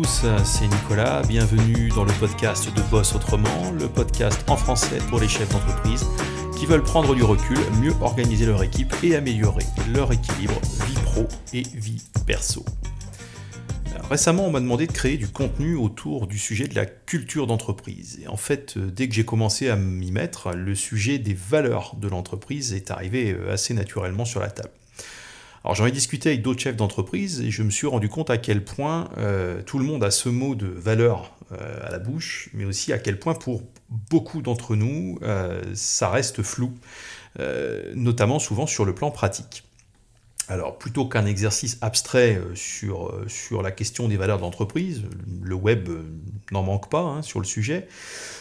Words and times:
tous, 0.00 0.24
c'est 0.44 0.68
Nicolas, 0.68 1.22
bienvenue 1.26 1.88
dans 1.88 2.04
le 2.04 2.12
podcast 2.20 2.72
de 2.72 2.82
Boss 2.82 3.16
Autrement, 3.16 3.72
le 3.72 3.88
podcast 3.88 4.48
en 4.48 4.56
français 4.56 4.98
pour 5.08 5.18
les 5.18 5.26
chefs 5.26 5.48
d'entreprise 5.50 6.06
qui 6.56 6.66
veulent 6.66 6.84
prendre 6.84 7.16
du 7.16 7.24
recul, 7.24 7.58
mieux 7.82 7.92
organiser 8.00 8.46
leur 8.46 8.62
équipe 8.62 8.94
et 9.02 9.16
améliorer 9.16 9.64
leur 9.92 10.12
équilibre 10.12 10.54
vie 10.86 10.94
pro 11.02 11.26
et 11.52 11.62
vie 11.74 12.00
perso. 12.28 12.64
Récemment, 14.08 14.46
on 14.46 14.52
m'a 14.52 14.60
demandé 14.60 14.86
de 14.86 14.92
créer 14.92 15.16
du 15.16 15.26
contenu 15.26 15.74
autour 15.74 16.28
du 16.28 16.38
sujet 16.38 16.68
de 16.68 16.76
la 16.76 16.86
culture 16.86 17.48
d'entreprise. 17.48 18.20
Et 18.22 18.28
en 18.28 18.36
fait, 18.36 18.78
dès 18.78 19.08
que 19.08 19.14
j'ai 19.16 19.24
commencé 19.24 19.68
à 19.68 19.74
m'y 19.74 20.12
mettre, 20.12 20.52
le 20.52 20.76
sujet 20.76 21.18
des 21.18 21.34
valeurs 21.34 21.96
de 21.96 22.06
l'entreprise 22.06 22.72
est 22.72 22.92
arrivé 22.92 23.36
assez 23.50 23.74
naturellement 23.74 24.24
sur 24.24 24.38
la 24.38 24.48
table. 24.48 24.70
Alors 25.64 25.74
j'en 25.74 25.86
ai 25.86 25.90
discuté 25.90 26.30
avec 26.30 26.42
d'autres 26.42 26.60
chefs 26.60 26.76
d'entreprise 26.76 27.40
et 27.40 27.50
je 27.50 27.62
me 27.62 27.70
suis 27.70 27.86
rendu 27.86 28.08
compte 28.08 28.30
à 28.30 28.38
quel 28.38 28.64
point 28.64 29.10
euh, 29.18 29.62
tout 29.62 29.78
le 29.78 29.84
monde 29.84 30.04
a 30.04 30.10
ce 30.10 30.28
mot 30.28 30.54
de 30.54 30.66
valeur 30.66 31.36
euh, 31.52 31.86
à 31.86 31.90
la 31.90 31.98
bouche, 31.98 32.50
mais 32.54 32.64
aussi 32.64 32.92
à 32.92 32.98
quel 32.98 33.18
point 33.18 33.34
pour 33.34 33.62
beaucoup 34.10 34.42
d'entre 34.42 34.76
nous, 34.76 35.18
euh, 35.22 35.62
ça 35.74 36.10
reste 36.10 36.42
flou, 36.42 36.72
notamment 37.94 38.40
souvent 38.40 38.66
sur 38.66 38.84
le 38.84 38.94
plan 38.94 39.12
pratique. 39.12 39.67
Alors, 40.48 40.78
plutôt 40.78 41.06
qu'un 41.06 41.26
exercice 41.26 41.76
abstrait 41.82 42.40
sur, 42.54 43.12
sur 43.26 43.62
la 43.62 43.70
question 43.70 44.08
des 44.08 44.16
valeurs 44.16 44.38
d'entreprise, 44.38 45.02
le 45.42 45.54
web 45.54 45.90
n'en 46.52 46.62
manque 46.62 46.88
pas 46.88 47.02
hein, 47.02 47.22
sur 47.22 47.38
le 47.38 47.44
sujet, 47.44 47.86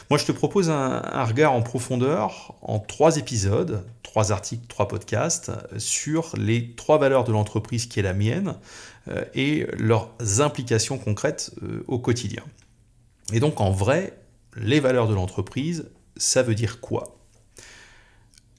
moi 0.10 0.18
je 0.18 0.26
te 0.26 0.32
propose 0.32 0.70
un, 0.70 1.24
regard 1.26 1.52
en 1.52 1.62
profondeur 1.62 2.56
en 2.62 2.80
trois 2.80 3.18
épisodes, 3.18 3.86
trois 4.04 4.32
articles, 4.32 4.66
trois 4.68 4.88
podcasts, 4.88 5.52
sur 5.78 6.32
les 6.38 6.76
trois 6.76 6.98
valeurs 6.98 7.26
de 7.26 7.32
l'entreprise 7.34 7.88
qui 7.88 8.00
est 8.00 8.04
la 8.04 8.14
mienne 8.14 8.56
euh, 9.10 9.26
et 9.34 9.68
leurs 9.78 10.10
implications 10.40 10.98
concrètes 10.98 11.52
euh, 11.62 11.84
au 11.88 12.00
quotidien. 12.00 12.44
Et 13.34 13.42
donc 13.42 13.60
en 13.60 13.72
vrai, 13.72 14.18
les 14.56 14.80
valeurs 14.80 15.10
de 15.10 15.14
l'entreprise, 15.14 15.90
ça 16.16 16.42
veut 16.42 16.56
dire 16.56 16.80
quoi? 16.80 17.18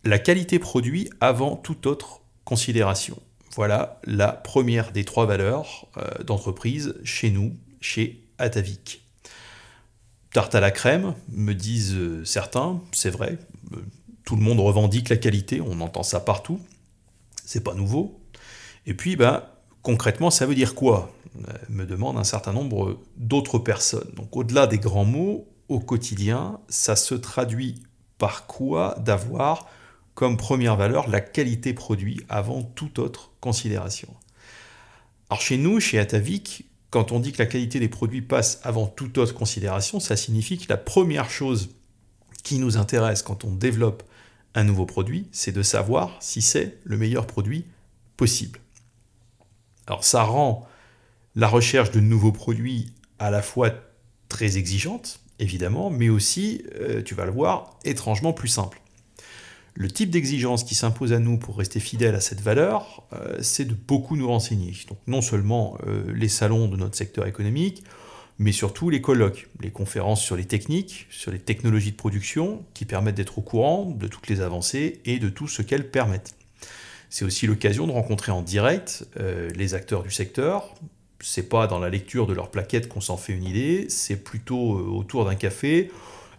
La 0.04 0.18
qualité 0.18 0.58
produit 0.58 1.08
avant 1.20 1.56
toute 1.56 1.86
autre 1.86 2.20
considération. 2.44 3.18
Voilà 3.58 3.98
la 4.04 4.28
première 4.28 4.92
des 4.92 5.04
trois 5.04 5.26
valeurs 5.26 5.88
euh, 5.96 6.22
d'entreprise 6.22 6.94
chez 7.02 7.32
nous, 7.32 7.56
chez 7.80 8.22
Atavik. 8.38 9.04
Tarte 10.32 10.54
à 10.54 10.60
la 10.60 10.70
crème, 10.70 11.16
me 11.30 11.54
disent 11.54 11.96
euh, 11.96 12.24
certains, 12.24 12.80
c'est 12.92 13.10
vrai, 13.10 13.36
euh, 13.72 13.78
tout 14.24 14.36
le 14.36 14.42
monde 14.42 14.60
revendique 14.60 15.08
la 15.08 15.16
qualité, 15.16 15.60
on 15.60 15.80
entend 15.80 16.04
ça 16.04 16.20
partout, 16.20 16.60
c'est 17.44 17.64
pas 17.64 17.74
nouveau. 17.74 18.20
Et 18.86 18.94
puis, 18.94 19.16
bah, 19.16 19.60
concrètement, 19.82 20.30
ça 20.30 20.46
veut 20.46 20.54
dire 20.54 20.76
quoi? 20.76 21.10
Me 21.68 21.84
demandent 21.84 22.18
un 22.18 22.22
certain 22.22 22.52
nombre 22.52 23.00
d'autres 23.16 23.58
personnes. 23.58 24.12
Donc, 24.14 24.36
au-delà 24.36 24.68
des 24.68 24.78
grands 24.78 25.04
mots, 25.04 25.48
au 25.68 25.80
quotidien, 25.80 26.60
ça 26.68 26.94
se 26.94 27.16
traduit 27.16 27.82
par 28.18 28.46
quoi? 28.46 28.94
D'avoir 29.00 29.66
comme 30.18 30.36
première 30.36 30.74
valeur 30.74 31.08
la 31.08 31.20
qualité 31.20 31.72
produit 31.72 32.20
avant 32.28 32.64
toute 32.64 32.98
autre 32.98 33.30
considération. 33.38 34.08
Alors 35.30 35.40
chez 35.40 35.56
nous, 35.56 35.78
chez 35.78 36.00
Atavik, 36.00 36.64
quand 36.90 37.12
on 37.12 37.20
dit 37.20 37.30
que 37.30 37.38
la 37.38 37.46
qualité 37.46 37.78
des 37.78 37.88
produits 37.88 38.20
passe 38.20 38.60
avant 38.64 38.88
toute 38.88 39.16
autre 39.16 39.32
considération, 39.32 40.00
ça 40.00 40.16
signifie 40.16 40.58
que 40.58 40.64
la 40.70 40.76
première 40.76 41.30
chose 41.30 41.70
qui 42.42 42.58
nous 42.58 42.76
intéresse 42.78 43.22
quand 43.22 43.44
on 43.44 43.52
développe 43.52 44.02
un 44.56 44.64
nouveau 44.64 44.86
produit, 44.86 45.28
c'est 45.30 45.52
de 45.52 45.62
savoir 45.62 46.16
si 46.18 46.42
c'est 46.42 46.80
le 46.82 46.96
meilleur 46.96 47.24
produit 47.24 47.66
possible. 48.16 48.58
Alors 49.86 50.02
ça 50.02 50.24
rend 50.24 50.66
la 51.36 51.46
recherche 51.46 51.92
de 51.92 52.00
nouveaux 52.00 52.32
produits 52.32 52.92
à 53.20 53.30
la 53.30 53.40
fois 53.40 53.70
très 54.28 54.58
exigeante, 54.58 55.20
évidemment, 55.38 55.90
mais 55.90 56.08
aussi, 56.08 56.64
euh, 56.80 57.04
tu 57.04 57.14
vas 57.14 57.24
le 57.24 57.30
voir, 57.30 57.78
étrangement 57.84 58.32
plus 58.32 58.48
simple. 58.48 58.80
Le 59.80 59.88
type 59.88 60.10
d'exigence 60.10 60.64
qui 60.64 60.74
s'impose 60.74 61.12
à 61.12 61.20
nous 61.20 61.38
pour 61.38 61.56
rester 61.56 61.78
fidèle 61.78 62.16
à 62.16 62.20
cette 62.20 62.40
valeur, 62.40 63.04
euh, 63.12 63.38
c'est 63.40 63.64
de 63.64 63.74
beaucoup 63.74 64.16
nous 64.16 64.26
renseigner. 64.26 64.72
Donc 64.88 64.98
non 65.06 65.22
seulement 65.22 65.78
euh, 65.86 66.12
les 66.12 66.26
salons 66.26 66.66
de 66.66 66.76
notre 66.76 66.96
secteur 66.96 67.28
économique, 67.28 67.84
mais 68.40 68.50
surtout 68.50 68.90
les 68.90 69.00
colloques, 69.00 69.48
les 69.60 69.70
conférences 69.70 70.20
sur 70.20 70.34
les 70.34 70.46
techniques, 70.46 71.06
sur 71.10 71.30
les 71.30 71.38
technologies 71.38 71.92
de 71.92 71.96
production, 71.96 72.64
qui 72.74 72.86
permettent 72.86 73.14
d'être 73.14 73.38
au 73.38 73.40
courant 73.40 73.84
de 73.84 74.08
toutes 74.08 74.26
les 74.26 74.40
avancées 74.40 74.98
et 75.04 75.20
de 75.20 75.28
tout 75.28 75.46
ce 75.46 75.62
qu'elles 75.62 75.88
permettent. 75.88 76.34
C'est 77.08 77.24
aussi 77.24 77.46
l'occasion 77.46 77.86
de 77.86 77.92
rencontrer 77.92 78.32
en 78.32 78.42
direct 78.42 79.06
euh, 79.20 79.48
les 79.54 79.74
acteurs 79.74 80.02
du 80.02 80.10
secteur. 80.10 80.74
C'est 81.20 81.48
pas 81.48 81.68
dans 81.68 81.78
la 81.78 81.88
lecture 81.88 82.26
de 82.26 82.32
leurs 82.34 82.50
plaquettes 82.50 82.88
qu'on 82.88 83.00
s'en 83.00 83.16
fait 83.16 83.32
une 83.32 83.44
idée, 83.44 83.86
c'est 83.90 84.24
plutôt 84.24 84.72
autour 84.76 85.24
d'un 85.24 85.36
café 85.36 85.92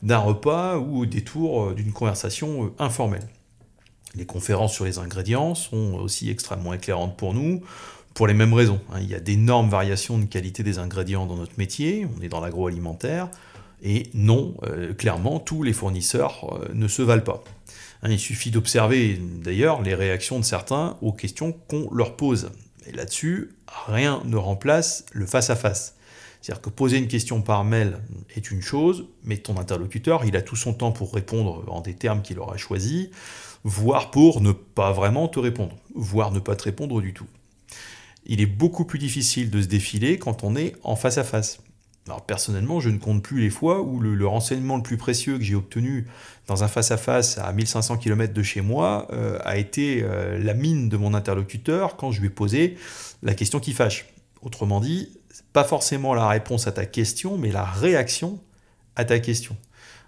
d'un 0.03 0.17
repas 0.17 0.77
ou 0.77 1.01
au 1.01 1.05
détour 1.05 1.63
euh, 1.63 1.73
d'une 1.73 1.91
conversation 1.91 2.65
euh, 2.65 2.73
informelle. 2.79 3.27
Les 4.15 4.25
conférences 4.25 4.73
sur 4.73 4.85
les 4.85 4.97
ingrédients 4.97 5.55
sont 5.55 5.93
aussi 5.95 6.29
extrêmement 6.29 6.73
éclairantes 6.73 7.15
pour 7.15 7.33
nous, 7.33 7.61
pour 8.13 8.27
les 8.27 8.33
mêmes 8.33 8.53
raisons. 8.53 8.79
Hein. 8.91 8.99
Il 9.01 9.09
y 9.09 9.15
a 9.15 9.19
d'énormes 9.19 9.69
variations 9.69 10.17
de 10.17 10.25
qualité 10.25 10.63
des 10.63 10.79
ingrédients 10.79 11.25
dans 11.25 11.35
notre 11.35 11.57
métier, 11.57 12.07
on 12.17 12.21
est 12.21 12.29
dans 12.29 12.41
l'agroalimentaire, 12.41 13.29
et 13.81 14.09
non, 14.13 14.55
euh, 14.63 14.93
clairement, 14.93 15.39
tous 15.39 15.63
les 15.63 15.73
fournisseurs 15.73 16.59
ne 16.73 16.87
se 16.87 17.01
valent 17.01 17.23
pas. 17.23 17.43
Hein, 18.01 18.09
il 18.09 18.19
suffit 18.19 18.51
d'observer 18.51 19.21
d'ailleurs 19.43 19.81
les 19.81 19.93
réactions 19.93 20.39
de 20.39 20.45
certains 20.45 20.97
aux 21.01 21.13
questions 21.13 21.51
qu'on 21.51 21.89
leur 21.93 22.15
pose. 22.15 22.51
Et 22.87 22.91
là-dessus, 22.91 23.51
rien 23.87 24.21
ne 24.25 24.37
remplace 24.37 25.05
le 25.11 25.25
face-à-face. 25.25 25.95
C'est-à-dire 26.41 26.61
que 26.61 26.69
poser 26.69 26.97
une 26.97 27.07
question 27.07 27.41
par 27.41 27.63
mail 27.65 27.97
est 28.35 28.51
une 28.51 28.61
chose, 28.61 29.07
mais 29.23 29.37
ton 29.37 29.57
interlocuteur, 29.57 30.23
il 30.25 30.35
a 30.35 30.41
tout 30.41 30.55
son 30.55 30.73
temps 30.73 30.91
pour 30.91 31.13
répondre 31.13 31.63
en 31.67 31.81
des 31.81 31.95
termes 31.95 32.21
qu'il 32.21 32.39
aura 32.39 32.57
choisis, 32.57 33.09
voire 33.63 34.09
pour 34.11 34.41
ne 34.41 34.51
pas 34.51 34.91
vraiment 34.93 35.27
te 35.27 35.39
répondre, 35.39 35.75
voire 35.95 36.31
ne 36.31 36.39
pas 36.39 36.55
te 36.55 36.63
répondre 36.63 37.01
du 37.01 37.13
tout. 37.13 37.27
Il 38.25 38.41
est 38.41 38.45
beaucoup 38.45 38.85
plus 38.85 38.99
difficile 38.99 39.49
de 39.49 39.61
se 39.61 39.67
défiler 39.67 40.17
quand 40.17 40.43
on 40.43 40.55
est 40.55 40.75
en 40.83 40.95
face 40.95 41.17
à 41.17 41.23
face. 41.23 41.59
Alors 42.07 42.25
personnellement, 42.25 42.79
je 42.79 42.89
ne 42.89 42.97
compte 42.97 43.21
plus 43.21 43.39
les 43.41 43.49
fois 43.49 43.81
où 43.81 43.99
le, 43.99 44.25
renseignement 44.25 44.77
le 44.77 44.83
plus 44.83 44.97
précieux 44.97 45.37
que 45.37 45.43
j'ai 45.43 45.55
obtenu 45.55 46.07
dans 46.47 46.63
un 46.63 46.67
face-à-face 46.67 47.37
-à, 47.37 47.53
1500 47.53 47.97
km 47.97 48.33
de 48.33 48.41
chez 48.41 48.61
moi 48.61 49.07
euh, 49.11 49.37
a 49.43 49.57
été 49.57 50.01
euh, 50.01 50.39
la 50.39 50.55
mine 50.55 50.89
de 50.89 50.97
mon 50.97 51.13
interlocuteur 51.13 51.97
quand 51.97 52.11
je 52.11 52.21
lui 52.21 52.27
ai 52.27 52.31
posé 52.31 52.77
la 53.21 53.35
question 53.35 53.59
qui 53.59 53.73
fâche. 53.73 54.07
Autrement 54.41 54.79
dit, 54.79 55.18
pas 55.53 55.63
forcément 55.63 56.13
la 56.13 56.27
réponse 56.27 56.67
à 56.67 56.71
ta 56.71 56.85
question, 56.85 57.37
mais 57.37 57.51
la 57.51 57.65
réaction 57.65 58.39
à 58.95 59.05
ta 59.05 59.19
question. 59.19 59.55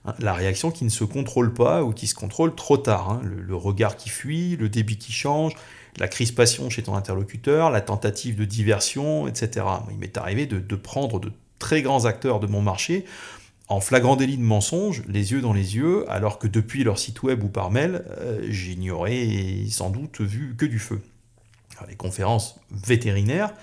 Hein, 0.05 0.13
la 0.19 0.33
réaction 0.33 0.71
qui 0.71 0.83
ne 0.83 0.89
se 0.89 1.03
contrôle 1.03 1.53
pas 1.53 1.83
ou 1.83 1.93
qui 1.93 2.07
se 2.07 2.15
contrôle 2.15 2.55
trop 2.55 2.77
tard. 2.77 3.09
Hein. 3.09 3.21
Le, 3.23 3.55
regard 3.55 3.95
qui 3.95 4.09
fuit, 4.09 4.55
le 4.55 4.69
débit 4.69 4.97
qui 4.97 5.11
change, 5.11 5.53
la 5.97 6.07
crispation 6.07 6.69
chez 6.69 6.83
ton 6.83 6.95
interlocuteur, 6.95 7.69
la 7.69 7.81
tentative 7.81 8.35
de 8.35 8.45
diversion, 8.45 9.27
etc. 9.27 9.65
Il 9.91 9.97
m'est 9.97 10.17
arrivé 10.17 10.45
de, 10.45 10.75
prendre 10.75 11.19
de 11.19 11.31
très 11.59 11.81
grands 11.81 12.05
acteurs 12.05 12.39
de 12.39 12.47
mon 12.47 12.61
marché 12.61 13.05
en 13.67 13.79
flagrant 13.79 14.17
délit 14.17 14.35
de 14.35 14.43
mensonge, 14.43 15.01
les 15.07 15.31
yeux 15.31 15.39
dans 15.39 15.53
les 15.53 15.77
yeux, 15.77 16.03
alors 16.11 16.39
que 16.39 16.47
depuis 16.47 16.83
leur 16.83 16.99
site 16.99 17.23
web 17.23 17.41
ou 17.41 17.47
par 17.47 17.71
mail, 17.71 18.03
euh, 18.17 18.45
j'ignorais 18.49 19.29
sans 19.69 19.89
doute 19.89 20.19
vu 20.19 20.55
que 20.57 20.65
du 20.65 20.77
feu. 20.77 21.01
les 21.87 21.95
conférences 21.95 22.59
vétérinaires, 22.69 23.53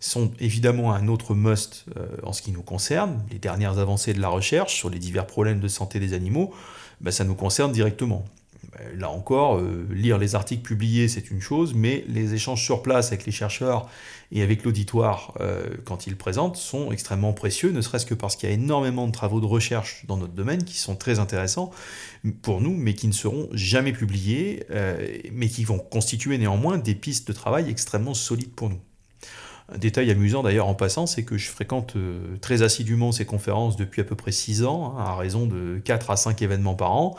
sont 0.00 0.30
évidemment 0.38 0.92
un 0.92 1.08
autre 1.08 1.34
must 1.34 1.86
euh, 1.96 2.06
en 2.22 2.32
ce 2.32 2.42
qui 2.42 2.52
nous 2.52 2.62
concerne. 2.62 3.24
Les 3.30 3.38
dernières 3.38 3.78
avancées 3.78 4.14
de 4.14 4.20
la 4.20 4.28
recherche 4.28 4.74
sur 4.74 4.90
les 4.90 4.98
divers 4.98 5.26
problèmes 5.26 5.60
de 5.60 5.68
santé 5.68 5.98
des 5.98 6.12
animaux, 6.12 6.54
ben, 7.00 7.10
ça 7.10 7.24
nous 7.24 7.34
concerne 7.34 7.72
directement. 7.72 8.24
Ben, 8.72 8.96
là 8.96 9.10
encore, 9.10 9.58
euh, 9.58 9.88
lire 9.90 10.18
les 10.18 10.36
articles 10.36 10.62
publiés, 10.62 11.08
c'est 11.08 11.30
une 11.30 11.40
chose, 11.40 11.74
mais 11.74 12.04
les 12.06 12.34
échanges 12.34 12.62
sur 12.62 12.82
place 12.82 13.08
avec 13.08 13.26
les 13.26 13.32
chercheurs 13.32 13.88
et 14.30 14.42
avec 14.42 14.62
l'auditoire, 14.62 15.34
euh, 15.40 15.68
quand 15.84 16.06
ils 16.06 16.16
présentent, 16.16 16.56
sont 16.56 16.92
extrêmement 16.92 17.32
précieux, 17.32 17.72
ne 17.72 17.80
serait-ce 17.80 18.06
que 18.06 18.14
parce 18.14 18.36
qu'il 18.36 18.48
y 18.48 18.52
a 18.52 18.54
énormément 18.54 19.08
de 19.08 19.12
travaux 19.12 19.40
de 19.40 19.46
recherche 19.46 20.04
dans 20.06 20.16
notre 20.16 20.34
domaine 20.34 20.62
qui 20.62 20.76
sont 20.76 20.94
très 20.94 21.18
intéressants 21.18 21.70
pour 22.42 22.60
nous, 22.60 22.76
mais 22.76 22.94
qui 22.94 23.08
ne 23.08 23.12
seront 23.12 23.48
jamais 23.52 23.92
publiés, 23.92 24.64
mais 25.32 25.48
qui 25.48 25.64
vont 25.64 25.78
constituer 25.78 26.36
néanmoins 26.36 26.76
des 26.76 26.94
pistes 26.94 27.26
de 27.28 27.32
travail 27.32 27.70
extrêmement 27.70 28.12
solides 28.12 28.52
pour 28.52 28.68
nous. 28.68 28.80
Un 29.70 29.76
détail 29.76 30.10
amusant 30.10 30.42
d'ailleurs 30.42 30.66
en 30.66 30.74
passant, 30.74 31.06
c'est 31.06 31.24
que 31.24 31.36
je 31.36 31.48
fréquente 31.50 31.94
euh, 31.96 32.38
très 32.40 32.62
assidûment 32.62 33.12
ces 33.12 33.26
conférences 33.26 33.76
depuis 33.76 34.00
à 34.00 34.04
peu 34.04 34.14
près 34.14 34.32
6 34.32 34.64
ans, 34.64 34.94
hein, 34.96 35.04
à 35.04 35.14
raison 35.14 35.44
de 35.44 35.78
4 35.84 36.10
à 36.10 36.16
5 36.16 36.40
événements 36.40 36.74
par 36.74 36.92
an. 36.92 37.16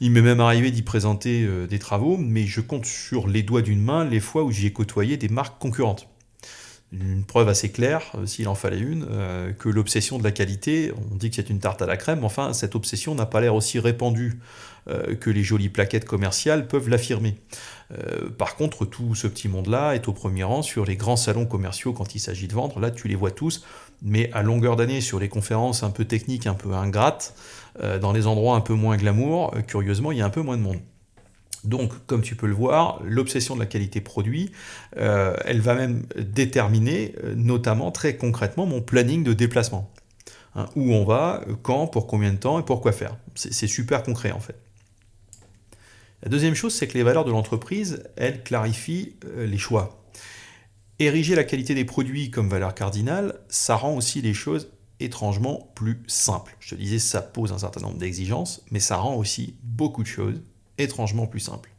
Il 0.00 0.10
m'est 0.10 0.22
même 0.22 0.40
arrivé 0.40 0.70
d'y 0.70 0.80
présenter 0.80 1.44
euh, 1.44 1.66
des 1.66 1.78
travaux, 1.78 2.16
mais 2.16 2.46
je 2.46 2.62
compte 2.62 2.86
sur 2.86 3.28
les 3.28 3.42
doigts 3.42 3.60
d'une 3.60 3.82
main 3.82 4.06
les 4.06 4.20
fois 4.20 4.44
où 4.44 4.50
j'y 4.50 4.66
ai 4.66 4.72
côtoyé 4.72 5.18
des 5.18 5.28
marques 5.28 5.60
concurrentes 5.60 6.09
une 6.92 7.24
preuve 7.24 7.48
assez 7.48 7.70
claire, 7.70 8.02
euh, 8.16 8.26
s'il 8.26 8.48
en 8.48 8.54
fallait 8.54 8.78
une, 8.78 9.06
euh, 9.10 9.52
que 9.52 9.68
l'obsession 9.68 10.18
de 10.18 10.24
la 10.24 10.32
qualité, 10.32 10.92
on 11.12 11.16
dit 11.16 11.30
que 11.30 11.36
c'est 11.36 11.50
une 11.50 11.60
tarte 11.60 11.82
à 11.82 11.86
la 11.86 11.96
crème, 11.96 12.24
enfin 12.24 12.52
cette 12.52 12.74
obsession 12.74 13.14
n'a 13.14 13.26
pas 13.26 13.40
l'air 13.40 13.54
aussi 13.54 13.78
répandue 13.78 14.40
euh, 14.88 15.14
que 15.14 15.30
les 15.30 15.44
jolies 15.44 15.68
plaquettes 15.68 16.04
commerciales 16.04 16.66
peuvent 16.66 16.88
l'affirmer. 16.88 17.36
par 18.38 18.54
contre, 18.54 18.84
tout 18.84 19.16
ce 19.16 19.26
petit 19.26 19.48
monde-là 19.48 19.94
est 19.94 20.06
au 20.08 20.12
premier 20.12 20.44
rang 20.44 20.62
sur 20.62 20.84
les 20.84 20.96
grands 20.96 21.16
salons 21.16 21.46
commerciaux 21.46 21.92
quand 21.92 22.14
il 22.14 22.20
s'agit 22.20 22.46
de 22.46 22.54
vendre. 22.54 22.78
Là, 22.78 22.90
tu 22.92 23.08
les 23.08 23.16
vois 23.16 23.32
tous, 23.32 23.64
mais 24.00 24.30
à 24.32 24.42
longueur 24.42 24.76
d'année 24.76 25.00
sur 25.00 25.18
les 25.18 25.28
conférences 25.28 25.82
un 25.82 25.90
peu 25.90 26.04
techniques, 26.04 26.46
un 26.46 26.54
peu 26.54 26.72
ingrates, 26.72 27.34
dans 28.00 28.12
les 28.12 28.26
endroits 28.26 28.56
un 28.56 28.60
peu 28.60 28.74
moins 28.74 28.96
glamour, 28.96 29.54
curieusement, 29.66 30.12
il 30.12 30.18
y 30.18 30.22
a 30.22 30.26
un 30.26 30.30
peu 30.30 30.42
moins 30.42 30.56
de 30.56 30.62
monde. 30.62 30.80
Donc, 31.64 31.92
comme 32.06 32.22
tu 32.22 32.36
peux 32.36 32.46
le 32.46 32.54
voir, 32.54 33.00
l'obsession 33.04 33.54
de 33.54 33.60
la 33.60 33.66
qualité 33.66 34.00
produit, 34.00 34.50
euh, 34.96 35.36
elle 35.44 35.60
va 35.60 35.74
même 35.74 36.04
déterminer, 36.16 37.14
notamment 37.36 37.90
très 37.90 38.16
concrètement, 38.16 38.66
mon 38.66 38.80
planning 38.80 39.24
de 39.24 39.32
déplacement. 39.32 39.90
Hein, 40.56 40.66
où 40.74 40.92
on 40.92 41.04
va, 41.04 41.44
quand, 41.62 41.86
pour 41.86 42.08
combien 42.08 42.32
de 42.32 42.38
temps 42.38 42.58
et 42.58 42.64
pour 42.64 42.80
quoi 42.80 42.90
faire. 42.90 43.16
C'est 43.36 43.68
super 43.68 44.02
concret 44.02 44.32
en 44.32 44.40
fait. 44.40 44.56
La 46.24 46.28
deuxième 46.28 46.56
chose, 46.56 46.74
c'est 46.74 46.88
que 46.88 46.98
les 46.98 47.04
valeurs 47.04 47.24
de 47.24 47.30
l'entreprise, 47.30 48.02
elles 48.16 48.42
clarifient 48.42 49.14
les 49.36 49.58
choix. 49.58 50.02
Ériger 50.98 51.36
la 51.36 51.44
qualité 51.44 51.74
des 51.74 51.84
produits 51.84 52.30
comme 52.30 52.48
valeur 52.48 52.74
cardinale, 52.74 53.38
ça 53.48 53.76
rend 53.76 53.94
aussi 53.94 54.20
les 54.22 54.34
choses 54.34 54.72
étrangement 54.98 55.70
plus 55.74 56.02
simples. 56.08 56.56
Je 56.60 56.70
te 56.70 56.74
disais, 56.74 56.98
ça 56.98 57.22
pose 57.22 57.52
un 57.52 57.58
certain 57.58 57.80
nombre 57.80 57.98
d'exigences, 57.98 58.62
mais 58.70 58.80
ça 58.80 58.96
rend 58.96 59.14
aussi 59.14 59.54
beaucoup 59.62 60.02
de 60.02 60.08
choses 60.08 60.42
étrangement 60.82 61.26
plus 61.26 61.40
simples. 61.40 61.70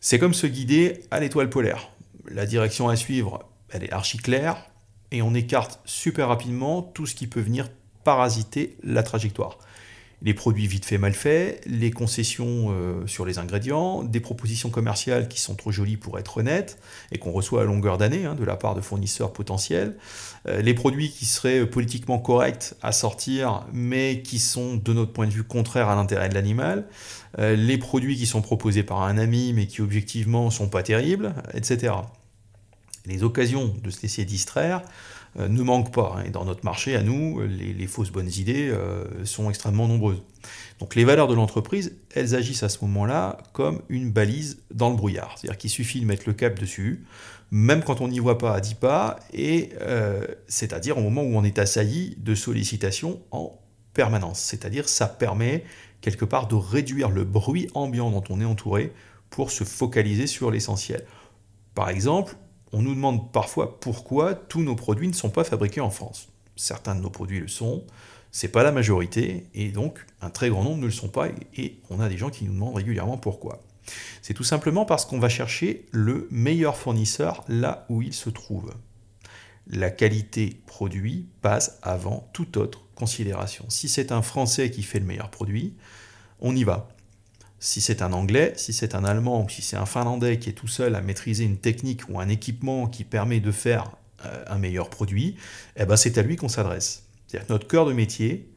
C'est 0.00 0.18
comme 0.18 0.34
se 0.34 0.46
guider 0.46 1.02
à 1.10 1.20
l'étoile 1.20 1.50
polaire. 1.50 1.90
La 2.28 2.46
direction 2.46 2.88
à 2.88 2.96
suivre, 2.96 3.48
elle 3.70 3.84
est 3.84 3.92
archi 3.92 4.18
claire, 4.18 4.56
et 5.10 5.22
on 5.22 5.34
écarte 5.34 5.80
super 5.84 6.28
rapidement 6.28 6.82
tout 6.82 7.06
ce 7.06 7.14
qui 7.14 7.26
peut 7.26 7.40
venir 7.40 7.68
parasiter 8.04 8.76
la 8.82 9.02
trajectoire 9.02 9.58
les 10.22 10.34
produits 10.34 10.66
vite 10.66 10.84
faits 10.84 11.00
mal 11.00 11.12
faits, 11.12 11.62
les 11.66 11.90
concessions 11.90 12.68
euh, 12.70 13.06
sur 13.06 13.26
les 13.26 13.38
ingrédients, 13.38 14.02
des 14.02 14.20
propositions 14.20 14.70
commerciales 14.70 15.28
qui 15.28 15.40
sont 15.40 15.54
trop 15.54 15.70
jolies 15.70 15.98
pour 15.98 16.18
être 16.18 16.38
honnêtes 16.38 16.78
et 17.12 17.18
qu'on 17.18 17.32
reçoit 17.32 17.62
à 17.62 17.64
longueur 17.64 17.98
d'année 17.98 18.24
hein, 18.24 18.34
de 18.34 18.44
la 18.44 18.56
part 18.56 18.74
de 18.74 18.80
fournisseurs 18.80 19.32
potentiels, 19.32 19.96
euh, 20.48 20.62
les 20.62 20.72
produits 20.72 21.10
qui 21.10 21.26
seraient 21.26 21.66
politiquement 21.66 22.18
corrects 22.18 22.74
à 22.82 22.92
sortir 22.92 23.66
mais 23.72 24.22
qui 24.22 24.38
sont 24.38 24.76
de 24.76 24.92
notre 24.92 25.12
point 25.12 25.26
de 25.26 25.32
vue 25.32 25.44
contraires 25.44 25.90
à 25.90 25.94
l'intérêt 25.94 26.30
de 26.30 26.34
l'animal, 26.34 26.86
euh, 27.38 27.54
les 27.54 27.76
produits 27.76 28.16
qui 28.16 28.26
sont 28.26 28.40
proposés 28.40 28.82
par 28.82 29.02
un 29.02 29.18
ami 29.18 29.52
mais 29.52 29.66
qui 29.66 29.82
objectivement 29.82 30.50
sont 30.50 30.68
pas 30.68 30.82
terribles, 30.82 31.34
etc. 31.52 31.92
Les 33.04 33.22
occasions 33.22 33.74
de 33.82 33.90
se 33.90 34.02
laisser 34.02 34.24
distraire 34.24 34.82
ne 35.38 35.62
manque 35.62 35.92
pas. 35.92 36.16
Hein. 36.16 36.24
Et 36.26 36.30
dans 36.30 36.44
notre 36.44 36.64
marché, 36.64 36.96
à 36.96 37.02
nous, 37.02 37.40
les, 37.42 37.86
fausses 37.86 38.10
bonnes 38.10 38.30
idées 38.30 38.68
euh, 38.68 39.24
sont 39.24 39.48
extrêmement 39.50 39.86
nombreuses. 39.86 40.22
Donc 40.78 40.94
les 40.94 41.04
valeurs 41.04 41.28
de 41.28 41.34
l'entreprise, 41.34 41.96
elles 42.14 42.34
agissent 42.34 42.62
à 42.62 42.68
ce 42.68 42.78
moment-là 42.82 43.38
comme 43.52 43.82
une 43.88 44.10
balise 44.10 44.58
dans 44.72 44.90
le 44.90 44.96
brouillard. 44.96 45.36
C'est-à-dire 45.36 45.58
qu'il 45.58 45.70
suffit 45.70 46.00
de 46.00 46.06
mettre 46.06 46.24
le 46.26 46.32
cap 46.32 46.58
dessus, 46.58 47.04
même 47.50 47.82
quand 47.82 48.00
on 48.00 48.08
n'y 48.08 48.18
voit 48.18 48.38
pas 48.38 48.54
à 48.54 48.60
10 48.60 48.74
pas, 48.74 49.18
et 49.32 49.70
euh, 49.80 50.26
c'est-à-dire 50.48 50.98
au 50.98 51.00
moment 51.00 51.22
où 51.22 51.36
on 51.36 51.44
est 51.44 51.58
assailli 51.58 52.16
de 52.18 52.34
sollicitations 52.34 53.20
en 53.30 53.58
permanence. 53.94 54.40
C'est-à-dire 54.40 54.88
ça 54.88 55.06
permet 55.06 55.64
quelque 56.00 56.24
part 56.24 56.46
de 56.46 56.54
réduire 56.54 57.10
le 57.10 57.24
bruit 57.24 57.68
ambiant 57.74 58.10
dont 58.10 58.24
on 58.28 58.40
est 58.40 58.44
entouré 58.44 58.92
pour 59.30 59.50
se 59.50 59.64
focaliser 59.64 60.26
sur 60.26 60.50
l'essentiel. 60.50 61.04
Par 61.74 61.88
exemple, 61.88 62.36
on 62.72 62.82
nous 62.82 62.94
demande 62.94 63.32
parfois 63.32 63.80
pourquoi 63.80 64.34
tous 64.34 64.62
nos 64.62 64.74
produits 64.74 65.08
ne 65.08 65.12
sont 65.12 65.30
pas 65.30 65.44
fabriqués 65.44 65.80
en 65.80 65.90
France. 65.90 66.28
Certains 66.56 66.94
de 66.94 67.00
nos 67.00 67.10
produits 67.10 67.40
le 67.40 67.48
sont, 67.48 67.84
c'est 68.32 68.48
pas 68.48 68.62
la 68.62 68.72
majorité, 68.72 69.46
et 69.54 69.68
donc 69.68 70.04
un 70.20 70.30
très 70.30 70.50
grand 70.50 70.64
nombre 70.64 70.78
ne 70.78 70.86
le 70.86 70.92
sont 70.92 71.08
pas, 71.08 71.28
et 71.56 71.78
on 71.90 72.00
a 72.00 72.08
des 72.08 72.16
gens 72.16 72.30
qui 72.30 72.44
nous 72.44 72.52
demandent 72.52 72.76
régulièrement 72.76 73.18
pourquoi. 73.18 73.62
C'est 74.20 74.34
tout 74.34 74.44
simplement 74.44 74.84
parce 74.84 75.04
qu'on 75.04 75.20
va 75.20 75.28
chercher 75.28 75.86
le 75.92 76.28
meilleur 76.30 76.76
fournisseur 76.76 77.44
là 77.48 77.86
où 77.88 78.02
il 78.02 78.12
se 78.12 78.30
trouve. 78.30 78.74
La 79.68 79.90
qualité 79.90 80.60
produit 80.66 81.28
passe 81.42 81.78
avant 81.82 82.28
toute 82.32 82.56
autre 82.56 82.84
considération. 82.94 83.64
Si 83.68 83.88
c'est 83.88 84.12
un 84.12 84.22
Français 84.22 84.70
qui 84.70 84.82
fait 84.82 85.00
le 85.00 85.06
meilleur 85.06 85.30
produit, 85.30 85.74
on 86.40 86.54
y 86.54 86.64
va 86.64 86.88
si 87.58 87.80
c'est 87.80 88.02
un 88.02 88.12
Anglais, 88.12 88.52
si 88.56 88.72
c'est 88.72 88.94
un 88.94 89.04
Allemand 89.04 89.44
ou 89.44 89.48
si 89.48 89.62
c'est 89.62 89.76
un 89.76 89.86
Finlandais 89.86 90.38
qui 90.38 90.50
est 90.50 90.54
tout 90.54 90.68
seul 90.68 90.94
à 90.94 91.00
maîtriser 91.00 91.44
une 91.44 91.56
technique 91.56 92.08
ou 92.08 92.20
un 92.20 92.28
équipement 92.28 92.86
qui 92.86 93.04
permet 93.04 93.40
de 93.40 93.50
faire 93.50 93.90
euh, 94.24 94.44
un 94.46 94.58
meilleur 94.58 94.90
produit, 94.90 95.36
eh 95.76 95.84
ben 95.84 95.96
c'est 95.96 96.18
à 96.18 96.22
lui 96.22 96.36
qu'on 96.36 96.48
s'adresse. 96.48 97.04
C'est-à-dire 97.26 97.50
notre 97.50 97.66
cœur 97.66 97.86
de 97.86 97.92
métier, 97.92 98.50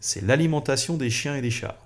c'est 0.00 0.22
l'alimentation 0.22 0.96
des 0.96 1.10
chiens 1.10 1.36
et 1.36 1.42
des 1.42 1.50
chats. 1.50 1.78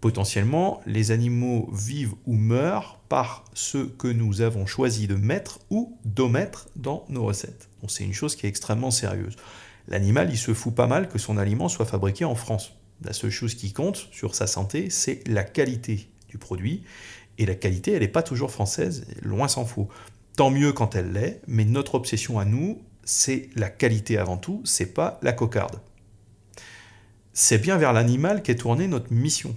Potentiellement, 0.00 0.80
les 0.86 1.10
animaux 1.10 1.68
vivent 1.72 2.14
ou 2.26 2.34
meurent 2.34 2.98
par 3.08 3.44
ce 3.52 3.78
que 3.78 4.08
nous 4.08 4.40
avons 4.40 4.64
choisi 4.64 5.06
de 5.06 5.14
mettre 5.14 5.58
ou 5.68 5.98
d'omettre 6.04 6.68
dans 6.76 7.04
nos 7.10 7.24
recettes. 7.24 7.68
Donc 7.80 7.90
c'est 7.90 8.04
une 8.04 8.14
chose 8.14 8.34
qui 8.34 8.46
est 8.46 8.48
extrêmement 8.48 8.90
sérieuse. 8.90 9.36
L'animal, 9.88 10.30
il 10.30 10.38
se 10.38 10.54
fout 10.54 10.74
pas 10.74 10.86
mal 10.86 11.08
que 11.08 11.18
son 11.18 11.36
aliment 11.36 11.68
soit 11.68 11.84
fabriqué 11.84 12.24
en 12.24 12.34
France. 12.34 12.72
La 13.02 13.12
seule 13.12 13.30
chose 13.30 13.54
qui 13.54 13.72
compte 13.72 14.08
sur 14.12 14.34
sa 14.34 14.46
santé, 14.46 14.90
c'est 14.90 15.26
la 15.26 15.44
qualité 15.44 16.10
du 16.28 16.38
produit. 16.38 16.84
Et 17.38 17.46
la 17.46 17.54
qualité, 17.54 17.92
elle 17.92 18.00
n'est 18.00 18.08
pas 18.08 18.22
toujours 18.22 18.50
française, 18.50 19.06
loin 19.22 19.48
s'en 19.48 19.64
faut. 19.64 19.88
Tant 20.36 20.50
mieux 20.50 20.72
quand 20.72 20.94
elle 20.94 21.12
l'est, 21.12 21.40
mais 21.46 21.64
notre 21.64 21.94
obsession 21.94 22.38
à 22.38 22.44
nous, 22.44 22.82
c'est 23.04 23.48
la 23.56 23.70
qualité 23.70 24.18
avant 24.18 24.36
tout, 24.36 24.60
c'est 24.64 24.92
pas 24.92 25.18
la 25.22 25.32
cocarde. 25.32 25.80
C'est 27.32 27.58
bien 27.58 27.78
vers 27.78 27.92
l'animal 27.92 28.42
qu'est 28.42 28.56
tournée 28.56 28.88
notre 28.88 29.12
mission. 29.12 29.56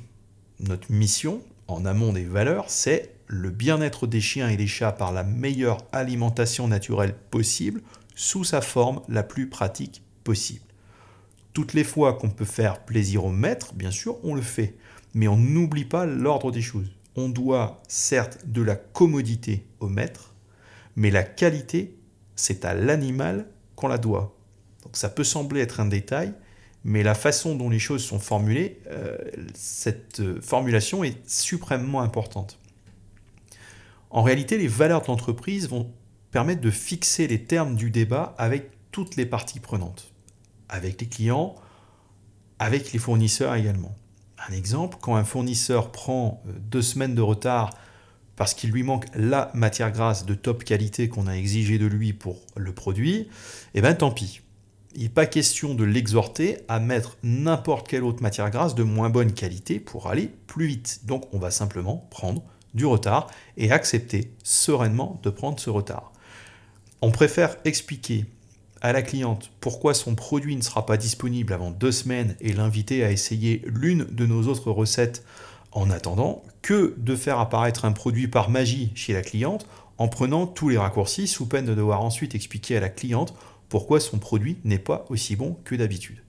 Notre 0.59 0.91
mission, 0.91 1.41
en 1.67 1.85
amont 1.85 2.13
des 2.13 2.23
valeurs, 2.23 2.69
c'est 2.69 3.15
le 3.27 3.49
bien-être 3.49 4.07
des 4.07 4.21
chiens 4.21 4.49
et 4.49 4.57
des 4.57 4.67
chats 4.67 4.91
par 4.91 5.11
la 5.11 5.23
meilleure 5.23 5.79
alimentation 5.91 6.67
naturelle 6.67 7.15
possible, 7.31 7.81
sous 8.15 8.43
sa 8.43 8.61
forme 8.61 9.01
la 9.09 9.23
plus 9.23 9.49
pratique 9.49 10.03
possible. 10.23 10.72
Toutes 11.53 11.73
les 11.73 11.83
fois 11.83 12.13
qu'on 12.13 12.31
peut 12.31 12.45
faire 12.45 12.83
plaisir 12.83 13.25
au 13.25 13.29
maître, 13.29 13.73
bien 13.75 13.91
sûr, 13.91 14.17
on 14.23 14.33
le 14.33 14.41
fait. 14.41 14.75
Mais 15.13 15.27
on 15.27 15.37
n'oublie 15.37 15.85
pas 15.85 16.07
l'ordre 16.07 16.51
des 16.51 16.63
choses. 16.63 16.91
On 17.15 17.29
doit 17.29 17.81
certes 17.87 18.39
de 18.47 18.63
la 18.63 18.75
commodité 18.75 19.67
au 19.79 19.87
maître, 19.87 20.33
mais 20.95 21.11
la 21.11 21.21
qualité, 21.21 21.95
c'est 22.35 22.65
à 22.65 22.73
l'animal 22.73 23.45
qu'on 23.75 23.87
la 23.87 23.99
doit. 23.99 24.35
Donc 24.81 24.97
ça 24.97 25.09
peut 25.09 25.23
sembler 25.23 25.61
être 25.61 25.79
un 25.79 25.85
détail, 25.85 26.33
mais 26.83 27.03
la 27.03 27.13
façon 27.13 27.55
dont 27.55 27.69
les 27.69 27.77
choses 27.77 28.03
sont 28.03 28.19
formulées, 28.19 28.79
euh, 28.87 29.15
cette 29.53 30.21
euh, 30.21 30.41
formulation 30.41 31.03
est 31.03 31.17
suprêmement 31.29 32.01
importante. 32.01 32.57
En 34.09 34.23
réalité, 34.23 34.57
les 34.57 34.67
valeurs 34.67 35.03
de 35.03 35.07
l'entreprise 35.07 35.69
vont 35.69 35.91
permettre 36.31 36.61
de 36.61 36.71
fixer 36.71 37.27
les 37.27 37.43
termes 37.43 37.75
du 37.75 37.91
débat 37.91 38.33
avec 38.39 38.71
toutes 38.91 39.15
les 39.15 39.27
parties 39.27 39.59
prenantes 39.59 40.12
avec 40.73 40.99
les 40.99 41.07
clients, 41.07 41.55
avec 42.59 42.91
les 42.91 42.99
fournisseurs 42.99 43.55
également. 43.55 43.95
Un 44.49 44.53
exemple, 44.53 44.97
quand 44.99 45.15
un 45.15 45.23
fournisseur 45.23 45.91
prend 45.91 46.43
euh, 46.47 46.51
deux 46.59 46.81
semaines 46.81 47.15
de 47.15 47.21
retard 47.21 47.69
parce 48.35 48.55
qu'il 48.55 48.71
lui 48.71 48.81
manque 48.81 49.05
la 49.13 49.51
matière 49.53 49.91
grasse 49.91 50.25
de 50.25 50.33
top 50.33 50.63
qualité 50.63 51.07
qu'on 51.07 51.27
a 51.27 51.33
exigé 51.33 51.77
de 51.77 51.85
lui 51.85 52.11
pour 52.13 52.41
le 52.57 52.73
produit, 52.73 53.29
eh 53.75 53.81
bien 53.81 53.93
tant 53.93 54.11
pis. 54.11 54.41
Il 54.95 55.03
n'est 55.03 55.09
pas 55.09 55.27
question 55.27 55.75
de 55.75 55.83
l'exhorter 55.83 56.57
à 56.67 56.79
mettre 56.79 57.17
n'importe 57.23 57.87
quelle 57.87 58.03
autre 58.03 58.23
matière 58.23 58.49
grasse 58.49 58.75
de 58.75 58.83
moins 58.83 59.09
bonne 59.09 59.33
qualité 59.33 59.79
pour 59.79 60.07
aller 60.07 60.31
plus 60.47 60.65
vite. 60.65 61.01
Donc 61.05 61.31
on 61.33 61.39
va 61.39 61.51
simplement 61.51 62.07
prendre 62.09 62.43
du 62.73 62.85
retard 62.87 63.27
et 63.57 63.71
accepter 63.71 64.31
sereinement 64.43 65.19
de 65.21 65.29
prendre 65.29 65.59
ce 65.59 65.69
retard. 65.69 66.11
On 67.01 67.11
préfère 67.11 67.57
expliquer 67.65 68.25
la 68.91 69.01
cliente 69.01 69.51
pourquoi 69.61 69.93
son 69.93 70.15
produit 70.15 70.55
ne 70.55 70.61
sera 70.61 70.85
pas 70.85 70.97
disponible 70.97 71.53
avant 71.53 71.71
deux 71.71 71.91
semaines 71.91 72.35
et 72.41 72.51
l'inviter 72.51 73.03
à 73.03 73.11
essayer 73.11 73.61
l'une 73.65 74.05
de 74.05 74.25
nos 74.25 74.47
autres 74.47 74.71
recettes 74.71 75.23
en 75.71 75.89
attendant 75.89 76.43
que 76.61 76.93
de 76.97 77.15
faire 77.15 77.39
apparaître 77.39 77.85
un 77.85 77.93
produit 77.93 78.27
par 78.27 78.49
magie 78.49 78.91
chez 78.95 79.13
la 79.13 79.21
cliente 79.21 79.65
en 79.97 80.07
prenant 80.07 80.47
tous 80.47 80.69
les 80.69 80.77
raccourcis 80.77 81.27
sous 81.27 81.45
peine 81.45 81.65
de 81.65 81.75
devoir 81.75 82.01
ensuite 82.01 82.35
expliquer 82.35 82.77
à 82.77 82.79
la 82.79 82.89
cliente 82.89 83.33
pourquoi 83.69 83.99
son 83.99 84.19
produit 84.19 84.57
n'est 84.63 84.79
pas 84.79 85.05
aussi 85.09 85.35
bon 85.35 85.57
que 85.63 85.75
d'habitude. 85.75 86.21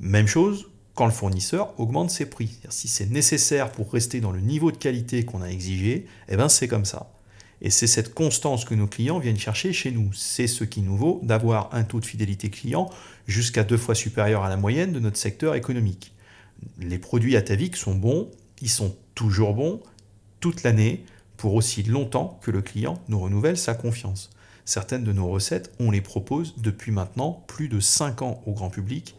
Même 0.00 0.26
chose 0.26 0.68
quand 0.94 1.06
le 1.06 1.12
fournisseur 1.12 1.78
augmente 1.80 2.10
ses 2.10 2.26
prix. 2.26 2.58
Si 2.68 2.88
c'est 2.88 3.10
nécessaire 3.10 3.72
pour 3.72 3.90
rester 3.92 4.20
dans 4.20 4.30
le 4.30 4.40
niveau 4.40 4.70
de 4.70 4.76
qualité 4.76 5.24
qu'on 5.24 5.42
a 5.42 5.48
exigé, 5.48 6.06
eh 6.28 6.36
ben 6.36 6.48
c'est 6.48 6.68
comme 6.68 6.84
ça. 6.84 7.10
Et 7.64 7.70
c'est 7.70 7.86
cette 7.86 8.12
constance 8.12 8.64
que 8.64 8.74
nos 8.74 8.88
clients 8.88 9.20
viennent 9.20 9.38
chercher 9.38 9.72
chez 9.72 9.92
nous. 9.92 10.12
C'est 10.12 10.48
ce 10.48 10.64
qui 10.64 10.82
nous 10.82 10.96
vaut 10.96 11.20
d'avoir 11.22 11.72
un 11.72 11.84
taux 11.84 12.00
de 12.00 12.04
fidélité 12.04 12.50
client 12.50 12.90
jusqu'à 13.28 13.62
deux 13.62 13.76
fois 13.76 13.94
supérieur 13.94 14.42
à 14.42 14.48
la 14.48 14.56
moyenne 14.56 14.92
de 14.92 14.98
notre 14.98 15.16
secteur 15.16 15.54
économique. 15.54 16.12
Les 16.80 16.98
produits 16.98 17.36
ataviques 17.36 17.76
sont 17.76 17.94
bons, 17.94 18.28
ils 18.60 18.68
sont 18.68 18.96
toujours 19.14 19.54
bons 19.54 19.80
toute 20.40 20.64
l'année 20.64 21.04
pour 21.36 21.54
aussi 21.54 21.84
longtemps 21.84 22.40
que 22.42 22.50
le 22.50 22.62
client 22.62 23.00
nous 23.06 23.20
renouvelle 23.20 23.56
sa 23.56 23.74
confiance. 23.74 24.30
Certaines 24.64 25.04
de 25.04 25.12
nos 25.12 25.28
recettes, 25.28 25.72
on 25.78 25.92
les 25.92 26.00
propose 26.00 26.54
depuis 26.58 26.90
maintenant 26.90 27.44
plus 27.46 27.68
de 27.68 27.78
5 27.78 28.22
ans 28.22 28.42
au 28.44 28.52
grand 28.52 28.70
public. 28.70 29.14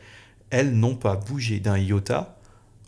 Elles 0.49 0.73
n'ont 0.73 0.95
pas 0.95 1.15
bougé 1.15 1.61
d'un 1.61 1.77
iota 1.77 2.37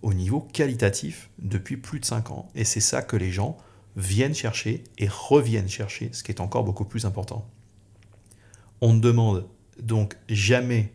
au 0.02 0.14
niveau 0.14 0.42
qualitatif 0.42 1.30
depuis 1.40 1.78
plus 1.78 2.02
de 2.02 2.06
5 2.06 2.32
ans. 2.32 2.50
Et 2.56 2.66
c'est 2.66 2.82
ça 2.82 3.02
que 3.02 3.16
les 3.16 3.32
gens 3.32 3.58
viennent 3.96 4.36
chercher 4.36 4.84
et 4.98 5.08
reviennent 5.08 5.70
chercher, 5.70 6.10
ce 6.12 6.24
qui 6.24 6.32
est 6.32 6.42
encore 6.42 6.64
beaucoup 6.64 6.86
plus 6.86 7.06
important. 7.06 7.50
On 8.82 8.94
ne 8.94 9.00
demande 9.00 9.48
donc 9.80 10.18
jamais 10.30 10.92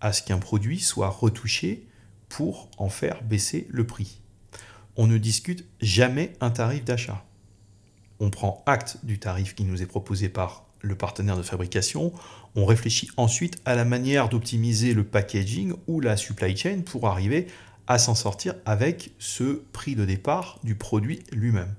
à 0.00 0.12
ce 0.12 0.22
qu'un 0.22 0.38
produit 0.38 0.80
soit 0.80 1.08
retouché 1.08 1.86
pour 2.28 2.70
en 2.78 2.88
faire 2.88 3.22
baisser 3.22 3.66
le 3.70 3.86
prix. 3.86 4.20
On 4.96 5.06
ne 5.06 5.18
discute 5.18 5.64
jamais 5.80 6.32
un 6.40 6.50
tarif 6.50 6.84
d'achat. 6.84 7.24
On 8.20 8.30
prend 8.30 8.62
acte 8.66 8.98
du 9.04 9.18
tarif 9.18 9.54
qui 9.54 9.64
nous 9.64 9.80
est 9.82 9.86
proposé 9.86 10.28
par 10.28 10.66
le 10.80 10.96
partenaire 10.96 11.36
de 11.36 11.42
fabrication. 11.42 12.12
On 12.56 12.64
réfléchit 12.64 13.08
ensuite 13.16 13.60
à 13.64 13.74
la 13.74 13.84
manière 13.84 14.28
d'optimiser 14.28 14.94
le 14.94 15.04
packaging 15.04 15.74
ou 15.86 16.00
la 16.00 16.16
supply 16.16 16.56
chain 16.56 16.80
pour 16.84 17.08
arriver 17.08 17.46
à 17.86 17.98
s'en 17.98 18.14
sortir 18.14 18.54
avec 18.66 19.12
ce 19.18 19.62
prix 19.72 19.94
de 19.94 20.04
départ 20.04 20.58
du 20.62 20.74
produit 20.74 21.22
lui-même. 21.32 21.74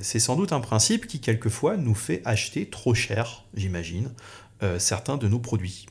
C'est 0.00 0.18
sans 0.18 0.36
doute 0.36 0.52
un 0.52 0.60
principe 0.60 1.06
qui 1.06 1.20
quelquefois 1.20 1.76
nous 1.76 1.94
fait 1.94 2.22
acheter 2.24 2.66
trop 2.66 2.94
cher, 2.94 3.44
j'imagine, 3.54 4.10
euh, 4.62 4.78
certains 4.78 5.16
de 5.16 5.28
nos 5.28 5.38
produits. 5.38 5.86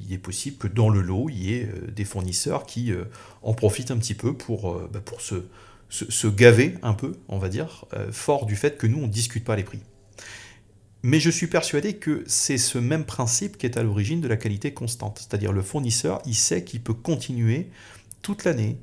Il 0.00 0.12
est 0.12 0.18
possible 0.18 0.56
que 0.56 0.68
dans 0.68 0.88
le 0.88 1.00
lot, 1.00 1.28
il 1.28 1.42
y 1.42 1.54
ait 1.54 1.66
euh, 1.66 1.90
des 1.90 2.04
fournisseurs 2.04 2.64
qui 2.64 2.92
euh, 2.92 3.04
en 3.42 3.54
profitent 3.54 3.90
un 3.90 3.96
petit 3.96 4.14
peu 4.14 4.34
pour, 4.34 4.80
bah, 4.88 5.00
se, 5.18 6.26
gaver 6.28 6.76
un 6.82 6.92
peu, 6.92 7.16
on 7.28 7.38
va 7.38 7.48
dire, 7.48 7.84
fort 8.12 8.46
du 8.46 8.54
fait 8.54 8.78
que 8.78 8.86
nous, 8.86 8.98
on 8.98 9.06
ne 9.06 9.12
discute 9.12 9.44
pas 9.44 9.56
les 9.56 9.64
prix. 9.64 9.80
Mais 11.02 11.18
je 11.18 11.30
suis 11.30 11.46
persuadé 11.46 11.94
que 11.96 12.22
c'est 12.26 12.58
ce 12.58 12.78
même 12.78 13.04
principe 13.04 13.56
qui 13.56 13.66
est 13.66 13.78
à 13.78 13.82
l'origine 13.82 14.20
de 14.20 14.28
la 14.28 14.36
qualité 14.36 14.72
constante. 14.72 15.18
C'est-à-dire 15.18 15.52
le 15.52 15.62
fournisseur, 15.62 16.20
il 16.26 16.34
sait 16.34 16.62
qu'il 16.62 16.82
peut 16.82 16.94
continuer 16.94 17.70
toute 18.22 18.44
l'année 18.44 18.78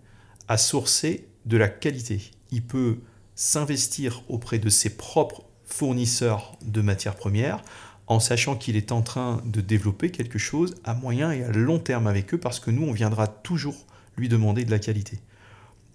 à 0.48 0.58
sourcer 0.58 1.28
de 1.46 1.58
la 1.58 1.70
qualité. 1.70 2.22
Il 2.52 2.64
peut 2.64 2.98
s'investir 3.38 4.24
auprès 4.28 4.60
de 4.60 4.68
ses 4.68 4.90
propres 4.90 5.44
fournisseurs 5.64 6.58
de 6.66 6.82
matières 6.82 7.16
premières 7.16 7.62
en 8.08 8.20
sachant 8.20 8.56
qu'il 8.56 8.76
est 8.76 8.92
en 8.92 9.02
train 9.02 9.44
de 9.46 9.62
développer 9.62 10.10
quelque 10.10 10.40
chose 10.40 10.76
à 10.84 10.96
moyen 10.96 11.32
et 11.32 11.44
à 11.44 11.52
long 11.52 11.78
terme 11.78 12.08
avec 12.08 12.34
eux 12.34 12.40
parce 12.40 12.60
que 12.60 12.72
nous, 12.72 12.84
on 12.84 12.94
viendra 12.94 13.28
toujours 13.28 13.86
lui 14.18 14.28
demander 14.28 14.66
de 14.66 14.72
la 14.72 14.80
qualité. 14.80 15.20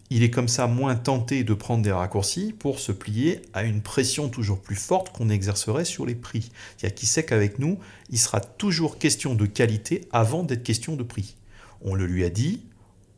Il 0.09 0.23
est 0.23 0.31
comme 0.31 0.47
ça 0.47 0.67
moins 0.67 0.95
tenté 0.95 1.43
de 1.43 1.55
prendre 1.55 1.83
des 1.83 1.91
raccourcis 1.91 2.53
pour 2.53 2.79
se 2.79 2.93
plier 2.93 3.43
à 3.55 3.65
une 3.65 3.81
pression 3.81 4.29
toujours 4.29 4.61
plus 4.61 4.77
forte 4.77 5.11
qu'on 5.17 5.31
exercerait 5.31 5.87
sur 5.87 6.07
les 6.07 6.15
prix. 6.15 6.53
C'est-à-dire 6.77 6.95
qu'il 6.95 7.09
sait 7.09 7.25
qu'avec 7.25 7.59
nous, 7.59 7.79
il 8.11 8.19
sera 8.19 8.41
toujours 8.41 8.99
question 8.99 9.35
de 9.35 9.47
qualité 9.47 10.07
avant 10.13 10.45
d'être 10.45 10.63
question 10.63 10.97
de 10.97 11.03
prix. 11.03 11.37
On 11.81 11.95
le 11.95 12.07
lui 12.07 12.25
a 12.25 12.31
dit, 12.31 12.63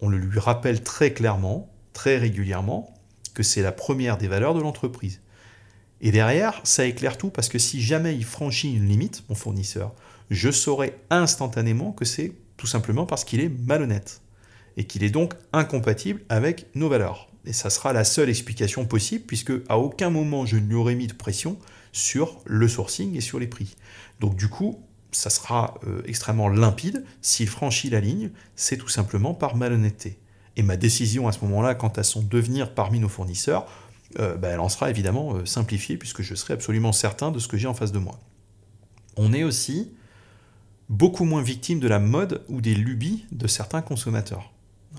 on 0.01 0.09
le 0.09 0.19
lui 0.19 0.39
rappelle 0.39 0.83
très 0.83 1.13
clairement, 1.13 1.69
très 1.93 2.17
régulièrement, 2.17 2.95
que 3.35 3.43
c'est 3.43 3.63
la 3.63 3.73
première 3.73 4.17
des 4.17 4.29
valeurs 4.29 4.55
de 4.55 4.61
l'entreprise. 4.61 5.21
Et 6.01 6.11
derrière, 6.11 6.61
ça 6.65 6.87
éclaire 6.87 7.19
tout 7.19 7.31
parce 7.31 7.49
que 7.49 7.59
si 7.59 7.83
jamais 7.83 8.15
il 8.15 8.25
franchit 8.25 8.75
une 8.75 8.89
limite, 8.89 9.25
mon 9.29 9.35
fournisseur, 9.35 9.95
je 10.31 10.51
saurai 10.51 10.99
instantanément 11.11 11.93
que 11.93 12.05
c'est 12.05 12.33
tout 12.57 12.67
simplement 12.67 13.07
parce 13.07 13.25
qu'il 13.25 13.41
est 13.41 13.51
malhonnête 13.67 14.23
et 14.77 14.85
qu'il 14.85 15.05
est 15.05 15.11
donc 15.11 15.35
incompatible 15.53 16.23
avec 16.29 16.67
nos 16.75 16.89
valeurs. 16.89 17.29
Et 17.47 17.53
ça 17.53 17.71
sera 17.71 17.93
la 17.93 18.05
seule 18.05 18.31
explication 18.31 18.87
possible 18.87 19.25
puisque 19.27 19.53
à 19.69 19.79
aucun 19.79 20.11
moment 20.11 20.47
je 20.47 20.57
ne 20.57 20.67
lui 20.67 20.75
aurai 20.75 20.95
mis 20.95 21.07
de 21.07 21.13
pression 21.13 21.59
sur 21.93 22.41
le 22.45 22.69
sourcing 22.69 23.17
et 23.17 23.21
sur 23.21 23.39
les 23.39 23.47
prix. 23.47 23.77
Donc 24.21 24.37
du 24.37 24.49
coup, 24.49 24.83
ça 25.13 25.31
sera 25.31 25.75
euh, 25.87 26.03
extrêmement 26.07 26.49
limpide. 26.49 27.05
S'il 27.23 27.49
franchit 27.49 27.91
la 27.91 28.01
ligne, 28.01 28.31
c'est 28.57 28.77
tout 28.77 28.89
simplement 28.89 29.35
par 29.35 29.57
malhonnêteté. 29.57 30.19
Et 30.57 30.63
ma 30.63 30.77
décision 30.77 31.27
à 31.29 31.33
ce 31.33 31.41
moment-là, 31.41 31.75
quant 31.75 31.89
à 31.89 32.03
son 32.03 32.23
devenir 32.23 32.75
parmi 32.75 33.01
nos 33.01 33.09
fournisseurs, 33.09 33.67
euh, 34.21 34.37
bah, 34.37 34.49
elle 34.49 34.61
en 34.61 34.69
sera 34.69 34.91
évidemment 34.91 35.35
euh, 35.35 35.45
simplifiée 35.45 35.97
puisque 35.97 36.23
je 36.23 36.35
serai 36.35 36.55
absolument 36.55 36.93
certain 36.93 37.31
de 37.31 37.39
ce 37.39 37.49
que 37.49 37.57
j'ai 37.57 37.67
en 37.67 37.75
face 37.75 37.93
de 37.93 37.99
moi. 37.99 38.19
On 39.17 39.33
est 39.33 39.43
aussi 39.43 39.93
beaucoup 40.89 41.25
moins 41.25 41.43
victime 41.43 41.81
de 41.81 41.89
la 41.89 41.99
mode 41.99 42.45
ou 42.49 42.61
des 42.61 42.75
lubies 42.75 43.27
de 43.33 43.47
certains 43.47 43.83
consommateurs. 43.83 44.53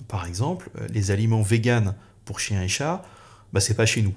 Par 0.08 0.26
exemple, 0.26 0.70
les 0.90 1.12
aliments 1.12 1.42
véganes 1.42 1.96
pour 2.26 2.40
chiens 2.40 2.62
et 2.62 2.68
chats, 2.68 3.04
bah, 3.54 3.62
c'est 3.62 3.76
pas 3.76 3.86
chez 3.86 4.02
nous. 4.02 4.14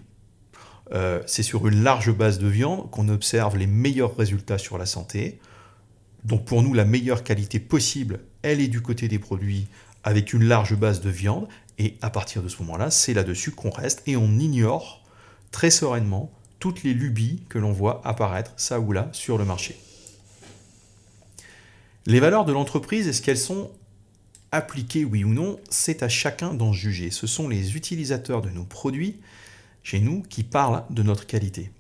c'est 1.26 1.42
sur 1.42 1.68
une 1.68 1.83
large 1.83 2.11
base 2.12 2.38
de 2.38 2.49
viande 2.49 2.90
qu'on 2.90 3.09
observe 3.09 3.57
les 3.57 3.66
meilleurs 3.66 4.16
résultats 4.16 4.59
sur 4.59 4.78
la 4.78 4.87
santé. 4.87 5.38
Donc 6.25 6.45
pour 6.45 6.62
nous, 6.62 6.75
la 6.75 6.85
meilleure 6.85 7.23
qualité 7.23 7.61
possible, 7.61 8.21
elle 8.42 8.61
est 8.61 8.68
du 8.68 8.80
côté 8.80 9.07
des 9.07 9.18
produits 9.18 9.68
avec 10.05 10.33
une 10.33 10.45
large 10.45 10.76
base 10.76 11.00
de 11.00 11.11
viande. 11.11 11.49
Et 11.78 11.97
à 12.02 12.11
partir 12.11 12.43
de 12.43 12.49
ce 12.49 12.61
moment-là, 12.62 12.90
c'est 12.90 13.14
là-dessus 13.14 13.52
qu'on 13.52 13.71
reste 13.71 14.02
et 14.07 14.17
on 14.17 14.38
ignore 14.38 15.05
très 15.50 15.71
sereinement 15.71 16.33
toutes 16.59 16.83
les 16.83 16.93
lubies 16.93 17.43
que 17.49 17.59
l'on 17.59 17.73
voit 17.73 18.00
apparaître 18.05 18.52
ça 18.57 18.81
ou 18.81 18.93
là 18.93 19.09
sur 19.12 19.38
le 19.38 19.45
marché. 19.45 19.78
Les 22.07 22.21
valeurs 22.21 22.45
de 22.45 22.52
l'entreprise, 22.52 23.07
est-ce 23.07 23.23
qu'elles 23.23 23.38
sont 23.38 23.71
appliquées, 24.50 25.05
oui 25.05 25.25
ou 25.25 25.28
non? 25.28 25.61
C'est 25.69 26.02
à 26.02 26.09
chacun 26.09 26.55
d'en 26.55 26.73
juger. 26.73 27.11
Ce 27.11 27.26
sont 27.26 27.49
les 27.49 27.76
utilisateurs 27.76 28.40
de 28.40 28.49
nos 28.49 28.64
produits 28.64 29.21
chez 29.83 30.00
nous 30.00 30.23
qui 30.23 30.43
parlent 30.43 30.85
de 30.90 31.02
notre 31.02 31.26
qualité. 31.26 31.71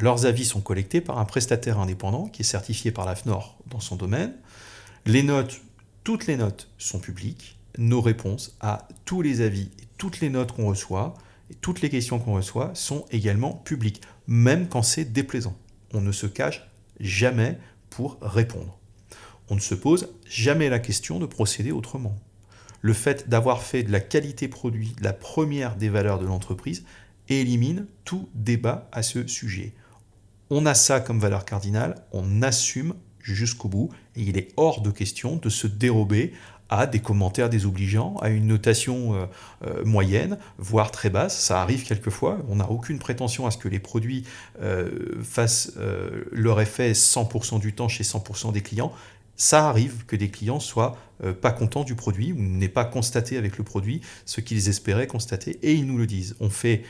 Leurs 0.00 0.26
avis 0.26 0.44
sont 0.44 0.60
collectés 0.60 1.00
par 1.00 1.18
un 1.18 1.24
prestataire 1.24 1.78
indépendant 1.78 2.28
qui 2.28 2.42
est 2.42 2.44
certifié 2.44 2.90
par 2.90 3.06
l'AFNOR 3.06 3.56
dans 3.66 3.80
son 3.80 3.96
domaine. 3.96 4.34
Les 5.06 5.22
notes, 5.22 5.60
toutes 6.04 6.26
les 6.26 6.36
notes 6.36 6.68
sont 6.78 6.98
publiques. 6.98 7.58
Nos 7.78 8.00
réponses 8.00 8.56
à 8.60 8.88
tous 9.04 9.22
les 9.22 9.40
avis 9.40 9.70
et 9.80 9.86
toutes 9.96 10.20
les 10.20 10.30
notes 10.30 10.52
qu'on 10.52 10.66
reçoit 10.66 11.14
et 11.50 11.54
toutes 11.54 11.80
les 11.80 11.90
questions 11.90 12.18
qu'on 12.18 12.34
reçoit 12.34 12.70
sont 12.74 13.04
également 13.10 13.52
publiques, 13.52 14.02
même 14.26 14.68
quand 14.68 14.82
c'est 14.82 15.04
déplaisant. 15.04 15.56
On 15.92 16.00
ne 16.00 16.12
se 16.12 16.26
cache 16.26 16.68
jamais 17.00 17.58
pour 17.90 18.18
répondre. 18.22 18.78
On 19.48 19.56
ne 19.56 19.60
se 19.60 19.74
pose 19.74 20.08
jamais 20.28 20.68
la 20.68 20.78
question 20.78 21.18
de 21.18 21.26
procéder 21.26 21.72
autrement. 21.72 22.16
Le 22.82 22.92
fait 22.92 23.28
d'avoir 23.28 23.62
fait 23.62 23.82
de 23.82 23.92
la 23.92 24.00
qualité 24.00 24.48
produit 24.48 24.94
la 25.00 25.12
première 25.12 25.76
des 25.76 25.88
valeurs 25.88 26.18
de 26.18 26.26
l'entreprise 26.26 26.84
élimine 27.28 27.86
tout 28.04 28.28
débat 28.34 28.88
à 28.92 29.02
ce 29.02 29.26
sujet. 29.26 29.74
On 30.50 30.66
a 30.66 30.74
ça 30.74 31.00
comme 31.00 31.20
valeur 31.20 31.44
cardinale, 31.44 31.96
on 32.12 32.42
assume 32.42 32.94
jusqu'au 33.22 33.68
bout, 33.68 33.90
et 34.16 34.22
il 34.22 34.38
est 34.38 34.48
hors 34.56 34.80
de 34.80 34.90
question 34.90 35.36
de 35.36 35.48
se 35.48 35.66
dérober 35.66 36.32
à 36.70 36.86
des 36.86 37.00
commentaires 37.00 37.50
désobligeants, 37.50 38.16
à 38.22 38.28
une 38.28 38.46
notation 38.46 39.14
euh, 39.14 39.26
euh, 39.66 39.84
moyenne, 39.84 40.38
voire 40.56 40.92
très 40.92 41.10
basse. 41.10 41.38
Ça 41.38 41.60
arrive 41.60 41.84
quelquefois. 41.84 42.38
On 42.48 42.56
n'a 42.56 42.70
aucune 42.70 42.98
prétention 42.98 43.46
à 43.46 43.50
ce 43.50 43.58
que 43.58 43.68
les 43.68 43.80
produits 43.80 44.24
euh, 44.62 45.20
fassent 45.22 45.72
leur 46.30 46.60
effet 46.60 46.92
100% 46.92 47.58
du 47.58 47.72
temps 47.72 47.88
chez 47.88 48.04
100% 48.04 48.52
des 48.52 48.62
clients. 48.62 48.92
Ça 49.34 49.68
arrive 49.68 50.04
que 50.06 50.16
des 50.16 50.28
clients 50.28 50.60
soient 50.60 50.96
pas 51.40 51.50
contents 51.50 51.84
du 51.84 51.94
produit 51.94 52.32
ou 52.32 52.36
n'aient 52.38 52.68
pas 52.68 52.84
constaté 52.84 53.36
avec 53.36 53.58
le 53.58 53.64
produit 53.64 54.02
ce 54.26 54.40
qu'ils 54.40 54.68
espéraient 54.68 55.06
constater 55.06 55.58
et 55.62 55.72
ils 55.72 55.86
nous 55.86 55.96
le 55.96 56.06
disent. 56.06 56.36
On 56.40 56.50
fait 56.50 56.82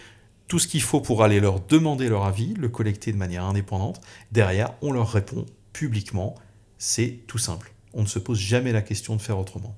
tout 0.49 0.59
ce 0.59 0.67
qu'il 0.67 0.83
faut 0.83 1.01
pour 1.01 1.23
aller 1.23 1.39
leur 1.39 1.61
demander 1.61 2.09
leur 2.09 2.25
avis, 2.25 2.55
le 2.55 2.69
collecter 2.69 3.13
de 3.13 3.17
manière 3.17 3.45
indépendante. 3.45 4.01
Derrière, 4.33 4.73
on 4.83 4.91
leur 4.91 5.09
répond 5.09 5.47
publiquement. 5.73 6.35
C'est 6.79 7.21
tout 7.27 7.39
simple. 7.39 7.73
On 7.93 8.03
ne 8.03 8.07
se 8.07 8.19
pose 8.19 8.39
jamais 8.39 8.73
la 8.73 8.83
question 8.83 9.17
de 9.17 9.21
faire 9.21 9.39
autrement. 9.39 9.77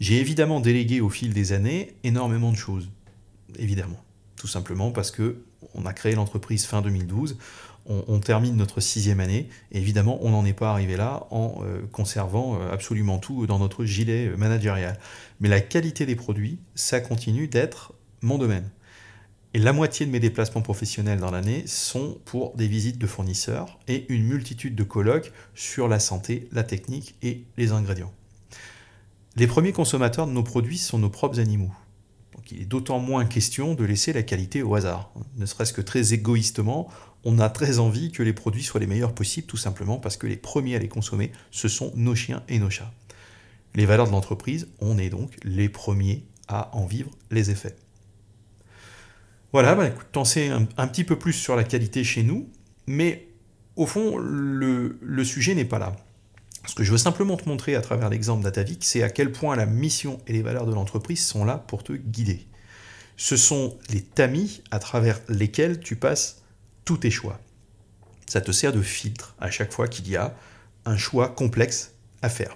J'ai 0.00 0.18
évidemment 0.18 0.60
délégué 0.60 1.00
au 1.00 1.10
fil 1.10 1.32
des 1.32 1.52
années 1.52 1.94
énormément 2.02 2.50
de 2.50 2.56
choses. 2.56 2.90
Évidemment. 3.58 4.02
Tout 4.36 4.48
simplement 4.48 4.90
parce 4.90 5.10
que 5.10 5.44
on 5.74 5.86
a 5.86 5.92
créé 5.92 6.14
l'entreprise 6.14 6.66
fin 6.66 6.82
2012. 6.82 7.38
On, 7.86 8.20
termine 8.20 8.56
notre 8.56 8.80
sixième 8.80 9.18
année. 9.18 9.48
Et 9.72 9.78
évidemment, 9.78 10.18
on 10.22 10.30
n'en 10.30 10.44
est 10.44 10.52
pas 10.52 10.70
arrivé 10.70 10.96
là 10.96 11.26
en 11.30 11.62
euh, 11.62 11.82
conservant 11.90 12.56
euh, 12.60 12.72
absolument 12.72 13.18
tout 13.18 13.46
dans 13.48 13.58
notre 13.58 13.84
gilet 13.84 14.28
euh, 14.28 14.36
managérial. 14.36 14.98
Mais 15.40 15.48
la 15.48 15.60
qualité 15.60 16.06
des 16.06 16.14
produits, 16.14 16.60
ça 16.76 17.00
continue 17.00 17.48
d'être 17.48 17.92
mon 18.20 18.38
domaine. 18.38 18.70
Et 19.54 19.58
la 19.58 19.74
moitié 19.74 20.06
de 20.06 20.10
mes 20.10 20.20
déplacements 20.20 20.62
professionnels 20.62 21.20
dans 21.20 21.30
l'année 21.30 21.66
sont 21.66 22.18
pour 22.24 22.56
des 22.56 22.66
visites 22.66 22.96
de 22.96 23.06
fournisseurs 23.06 23.78
et 23.86 24.06
une 24.10 24.24
multitude 24.24 24.74
de 24.74 24.82
colloques 24.82 25.30
sur 25.54 25.88
la 25.88 25.98
santé, 25.98 26.48
la 26.52 26.62
technique 26.62 27.16
et 27.22 27.44
les 27.58 27.72
ingrédients. 27.72 28.12
Les 29.36 29.46
premiers 29.46 29.72
consommateurs 29.72 30.26
de 30.26 30.32
nos 30.32 30.42
produits 30.42 30.78
sont 30.78 30.98
nos 30.98 31.10
propres 31.10 31.38
animaux. 31.38 31.72
Donc 32.34 32.50
il 32.50 32.62
est 32.62 32.66
d'autant 32.66 32.98
moins 32.98 33.26
question 33.26 33.74
de 33.74 33.84
laisser 33.84 34.14
la 34.14 34.22
qualité 34.22 34.62
au 34.62 34.74
hasard. 34.74 35.12
Ne 35.36 35.44
serait-ce 35.44 35.74
que 35.74 35.82
très 35.82 36.14
égoïstement, 36.14 36.88
on 37.24 37.38
a 37.38 37.50
très 37.50 37.78
envie 37.78 38.10
que 38.10 38.22
les 38.22 38.32
produits 38.32 38.62
soient 38.62 38.80
les 38.80 38.86
meilleurs 38.86 39.14
possibles, 39.14 39.46
tout 39.46 39.58
simplement 39.58 39.98
parce 39.98 40.16
que 40.16 40.26
les 40.26 40.36
premiers 40.36 40.76
à 40.76 40.78
les 40.78 40.88
consommer, 40.88 41.30
ce 41.50 41.68
sont 41.68 41.92
nos 41.94 42.14
chiens 42.14 42.42
et 42.48 42.58
nos 42.58 42.70
chats. 42.70 42.92
Les 43.74 43.84
valeurs 43.84 44.06
de 44.06 44.12
l'entreprise, 44.12 44.68
on 44.80 44.96
est 44.96 45.10
donc 45.10 45.36
les 45.44 45.68
premiers 45.68 46.24
à 46.48 46.74
en 46.74 46.86
vivre 46.86 47.10
les 47.30 47.50
effets. 47.50 47.76
Voilà, 49.52 49.74
bah, 49.74 49.88
écoute, 49.88 50.06
t'en 50.12 50.24
sais 50.24 50.48
un, 50.48 50.64
petit 50.64 51.04
peu 51.04 51.18
plus 51.18 51.34
sur 51.34 51.56
la 51.56 51.64
qualité 51.64 52.04
chez 52.04 52.22
nous, 52.22 52.48
mais 52.86 53.28
au 53.76 53.86
fond, 53.86 54.16
le, 54.16 55.24
sujet 55.24 55.54
n'est 55.54 55.66
pas 55.66 55.78
là. 55.78 55.94
Ce 56.66 56.74
que 56.74 56.84
je 56.84 56.92
veux 56.92 56.98
simplement 56.98 57.36
te 57.36 57.48
montrer 57.48 57.74
à 57.74 57.82
travers 57.82 58.08
l'exemple 58.08 58.42
d'Atavik, 58.42 58.84
c'est 58.84 59.02
à 59.02 59.10
quel 59.10 59.30
point 59.30 59.56
la 59.56 59.66
mission 59.66 60.20
et 60.26 60.32
les 60.32 60.42
valeurs 60.42 60.64
de 60.64 60.72
l'entreprise 60.72 61.24
sont 61.24 61.44
là 61.44 61.58
pour 61.58 61.84
te 61.84 61.92
guider. 61.92 62.46
Ce 63.16 63.36
sont 63.36 63.76
les 63.90 64.00
tamis 64.00 64.62
à 64.70 64.78
travers 64.78 65.20
lesquels 65.28 65.80
tu 65.80 65.96
passes 65.96 66.42
tous 66.84 66.98
tes 66.98 67.10
choix. 67.10 67.38
Ça 68.26 68.40
te 68.40 68.52
sert 68.52 68.72
de 68.72 68.80
filtre 68.80 69.34
à 69.38 69.50
chaque 69.50 69.72
fois 69.72 69.86
qu'il 69.86 70.08
y 70.08 70.16
a 70.16 70.34
un 70.86 70.96
choix 70.96 71.28
complexe 71.28 71.92
à 72.22 72.30
faire. 72.30 72.54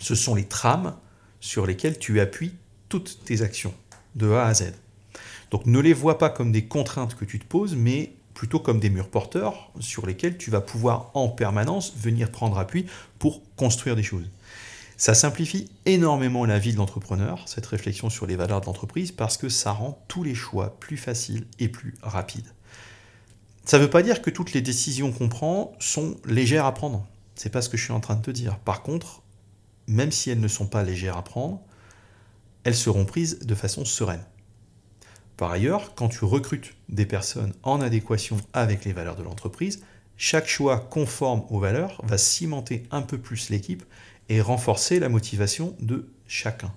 Ce 0.00 0.14
sont 0.14 0.34
les 0.34 0.46
trames 0.46 0.96
sur 1.38 1.64
lesquelles 1.64 1.98
tu 1.98 2.18
appuies 2.18 2.54
toutes 2.88 3.20
tes 3.24 3.42
actions, 3.42 3.74
de 4.16 4.30
A 4.30 4.46
à 4.46 4.54
Z. 4.54 4.72
Donc 5.50 5.66
ne 5.66 5.78
les 5.78 5.92
vois 5.92 6.18
pas 6.18 6.30
comme 6.30 6.52
des 6.52 6.66
contraintes 6.66 7.14
que 7.14 7.24
tu 7.24 7.38
te 7.38 7.44
poses, 7.44 7.76
mais 7.76 8.12
plutôt 8.34 8.60
comme 8.60 8.80
des 8.80 8.90
murs 8.90 9.08
porteurs 9.08 9.70
sur 9.80 10.06
lesquels 10.06 10.36
tu 10.36 10.50
vas 10.50 10.60
pouvoir 10.60 11.10
en 11.14 11.28
permanence 11.28 11.94
venir 11.96 12.30
prendre 12.30 12.58
appui 12.58 12.86
pour 13.18 13.42
construire 13.56 13.96
des 13.96 14.02
choses. 14.02 14.28
Ça 14.98 15.14
simplifie 15.14 15.70
énormément 15.84 16.44
la 16.44 16.58
vie 16.58 16.72
de 16.72 16.78
l'entrepreneur, 16.78 17.42
cette 17.46 17.66
réflexion 17.66 18.08
sur 18.08 18.26
les 18.26 18.36
valeurs 18.36 18.60
de 18.62 18.66
l'entreprise, 18.66 19.12
parce 19.12 19.36
que 19.36 19.48
ça 19.48 19.72
rend 19.72 20.02
tous 20.08 20.22
les 20.22 20.34
choix 20.34 20.78
plus 20.80 20.96
faciles 20.96 21.46
et 21.58 21.68
plus 21.68 21.94
rapides. 22.02 22.52
Ça 23.64 23.78
ne 23.78 23.82
veut 23.82 23.90
pas 23.90 24.02
dire 24.02 24.22
que 24.22 24.30
toutes 24.30 24.52
les 24.52 24.62
décisions 24.62 25.12
qu'on 25.12 25.28
prend 25.28 25.72
sont 25.80 26.16
légères 26.24 26.64
à 26.64 26.72
prendre. 26.72 27.06
C'est 27.34 27.50
pas 27.50 27.60
ce 27.62 27.68
que 27.68 27.76
je 27.76 27.84
suis 27.84 27.92
en 27.92 28.00
train 28.00 28.16
de 28.16 28.22
te 28.22 28.30
dire. 28.30 28.58
Par 28.58 28.82
contre, 28.82 29.22
même 29.86 30.12
si 30.12 30.30
elles 30.30 30.40
ne 30.40 30.48
sont 30.48 30.66
pas 30.66 30.82
légères 30.82 31.16
à 31.16 31.24
prendre, 31.24 31.60
elles 32.64 32.74
seront 32.74 33.04
prises 33.04 33.40
de 33.40 33.54
façon 33.54 33.84
sereine. 33.84 34.24
Par 35.36 35.50
ailleurs, 35.50 35.94
quand 35.94 36.08
tu 36.08 36.24
recrutes 36.24 36.74
des 36.88 37.04
personnes 37.04 37.52
en 37.62 37.80
adéquation 37.80 38.38
avec 38.52 38.84
les 38.84 38.92
valeurs 38.92 39.16
de 39.16 39.22
l'entreprise, 39.22 39.82
chaque 40.16 40.48
choix 40.48 40.78
conforme 40.78 41.44
aux 41.50 41.60
valeurs 41.60 42.00
va 42.04 42.16
cimenter 42.16 42.84
un 42.90 43.02
peu 43.02 43.18
plus 43.18 43.50
l'équipe 43.50 43.84
et 44.30 44.40
renforcer 44.40 44.98
la 44.98 45.10
motivation 45.10 45.76
de 45.78 46.08
chacun. 46.26 46.72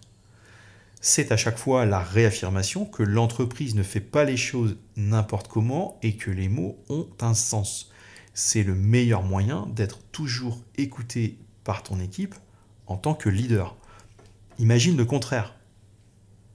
C'est 1.01 1.31
à 1.31 1.37
chaque 1.37 1.57
fois 1.57 1.85
la 1.85 1.99
réaffirmation 1.99 2.85
que 2.85 3.03
l'entreprise 3.03 3.75
ne 3.75 3.83
fait 3.83 4.01
pas 4.01 4.25
les 4.25 4.35
choses 4.35 4.75
n'importe 4.97 5.47
comment 5.47 5.97
et 6.01 6.17
que 6.17 6.29
les 6.29 6.49
mots 6.49 6.77
ont 6.89 7.07
un 7.21 7.33
sens. 7.33 7.91
C'est 8.33 8.63
le 8.63 8.75
meilleur 8.75 9.23
moyen 9.23 9.67
d'être 9.73 9.99
toujours 10.11 10.61
écouté 10.77 11.37
par 11.63 11.83
ton 11.83 12.01
équipe 12.01 12.35
en 12.87 12.97
tant 12.97 13.13
que 13.13 13.29
leader. 13.29 13.77
Imagine 14.57 14.97
le 14.97 15.05
contraire. 15.05 15.55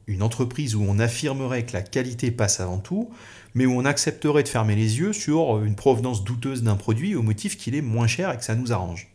Une 0.07 0.23
entreprise 0.23 0.75
où 0.75 0.85
on 0.87 0.99
affirmerait 0.99 1.65
que 1.65 1.73
la 1.73 1.83
qualité 1.83 2.31
passe 2.31 2.61
avant 2.61 2.79
tout, 2.79 3.11
mais 3.55 3.67
où 3.67 3.73
on 3.73 3.85
accepterait 3.85 4.43
de 4.43 4.49
fermer 4.49 4.75
les 4.77 4.99
yeux 4.99 5.13
sur 5.13 5.63
une 5.63 5.77
provenance 5.77 6.25
douteuse 6.25 6.63
d'un 6.63 6.77
produit 6.77 7.15
au 7.15 7.23
motif 7.23 7.57
qu'il 7.57 7.75
est 7.75 7.83
moins 7.83 8.07
cher 8.07 8.31
et 8.31 8.37
que 8.37 8.45
ça 8.45 8.55
nous 8.55 8.73
arrange. 8.73 9.09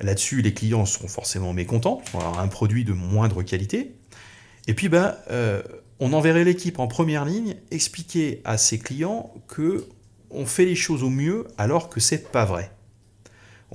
Là-dessus, 0.00 0.42
les 0.42 0.54
clients 0.54 0.86
seront 0.86 1.08
forcément 1.08 1.52
mécontents, 1.52 2.02
un 2.38 2.48
produit 2.48 2.84
de 2.84 2.92
moindre 2.92 3.42
qualité. 3.42 3.94
Et 4.66 4.74
puis, 4.74 4.88
ben, 4.88 5.16
on 6.00 6.12
enverrait 6.12 6.44
l'équipe 6.44 6.78
en 6.78 6.88
première 6.88 7.24
ligne 7.24 7.56
expliquer 7.70 8.40
à 8.44 8.58
ses 8.58 8.78
clients 8.78 9.32
que 9.48 9.86
on 10.30 10.46
fait 10.46 10.64
les 10.64 10.74
choses 10.74 11.02
au 11.02 11.10
mieux 11.10 11.46
alors 11.58 11.88
que 11.88 12.00
c'est 12.00 12.32
pas 12.32 12.44
vrai. 12.44 12.72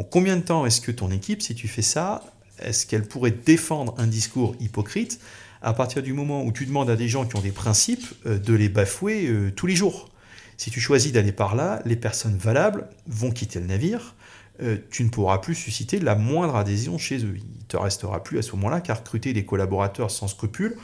combien 0.09 0.35
de 0.35 0.41
temps 0.41 0.65
est-ce 0.65 0.81
que 0.81 0.91
ton 0.91 1.11
équipe, 1.11 1.41
si 1.41 1.55
tu 1.55 1.67
fais 1.67 1.81
ça, 1.81 2.23
est-ce 2.59 2.85
qu'elle 2.85 3.07
pourrait 3.07 3.31
défendre 3.31 3.93
un 3.97 4.07
discours 4.07 4.55
hypocrite 4.59 5.19
à 5.61 5.73
partir 5.73 6.03
du 6.03 6.13
moment 6.13 6.43
où 6.43 6.51
tu 6.51 6.65
demandes 6.65 6.89
à 6.89 6.95
des 6.95 7.07
gens 7.07 7.25
qui 7.25 7.35
ont 7.35 7.41
des 7.41 7.51
principes 7.51 8.07
euh, 8.25 8.37
de 8.37 8.53
les 8.53 8.69
bafouer 8.69 9.27
euh, 9.27 9.51
tous 9.51 9.67
les 9.67 9.75
jours 9.75 10.09
Si 10.57 10.71
tu 10.71 10.79
choisis 10.79 11.11
d'aller 11.11 11.31
par 11.31 11.55
là, 11.55 11.81
les 11.85 11.95
personnes 11.95 12.37
valables 12.37 12.87
vont 13.07 13.31
quitter 13.31 13.59
le 13.59 13.67
navire 13.67 14.15
euh, 14.59 14.77
tu 14.89 15.03
ne 15.03 15.09
pourras 15.09 15.37
plus 15.37 15.53
susciter 15.53 15.99
la 15.99 16.15
moindre 16.15 16.55
adhésion 16.55 16.97
chez 16.97 17.23
eux. 17.23 17.35
Il 17.37 17.65
te 17.67 17.77
restera 17.77 18.23
plus 18.23 18.39
à 18.39 18.41
ce 18.41 18.53
moment-là 18.53 18.81
qu'à 18.81 18.95
recruter 18.95 19.31
des 19.31 19.45
collaborateurs 19.45 20.09
sans 20.09 20.27
scrupules. 20.27 20.75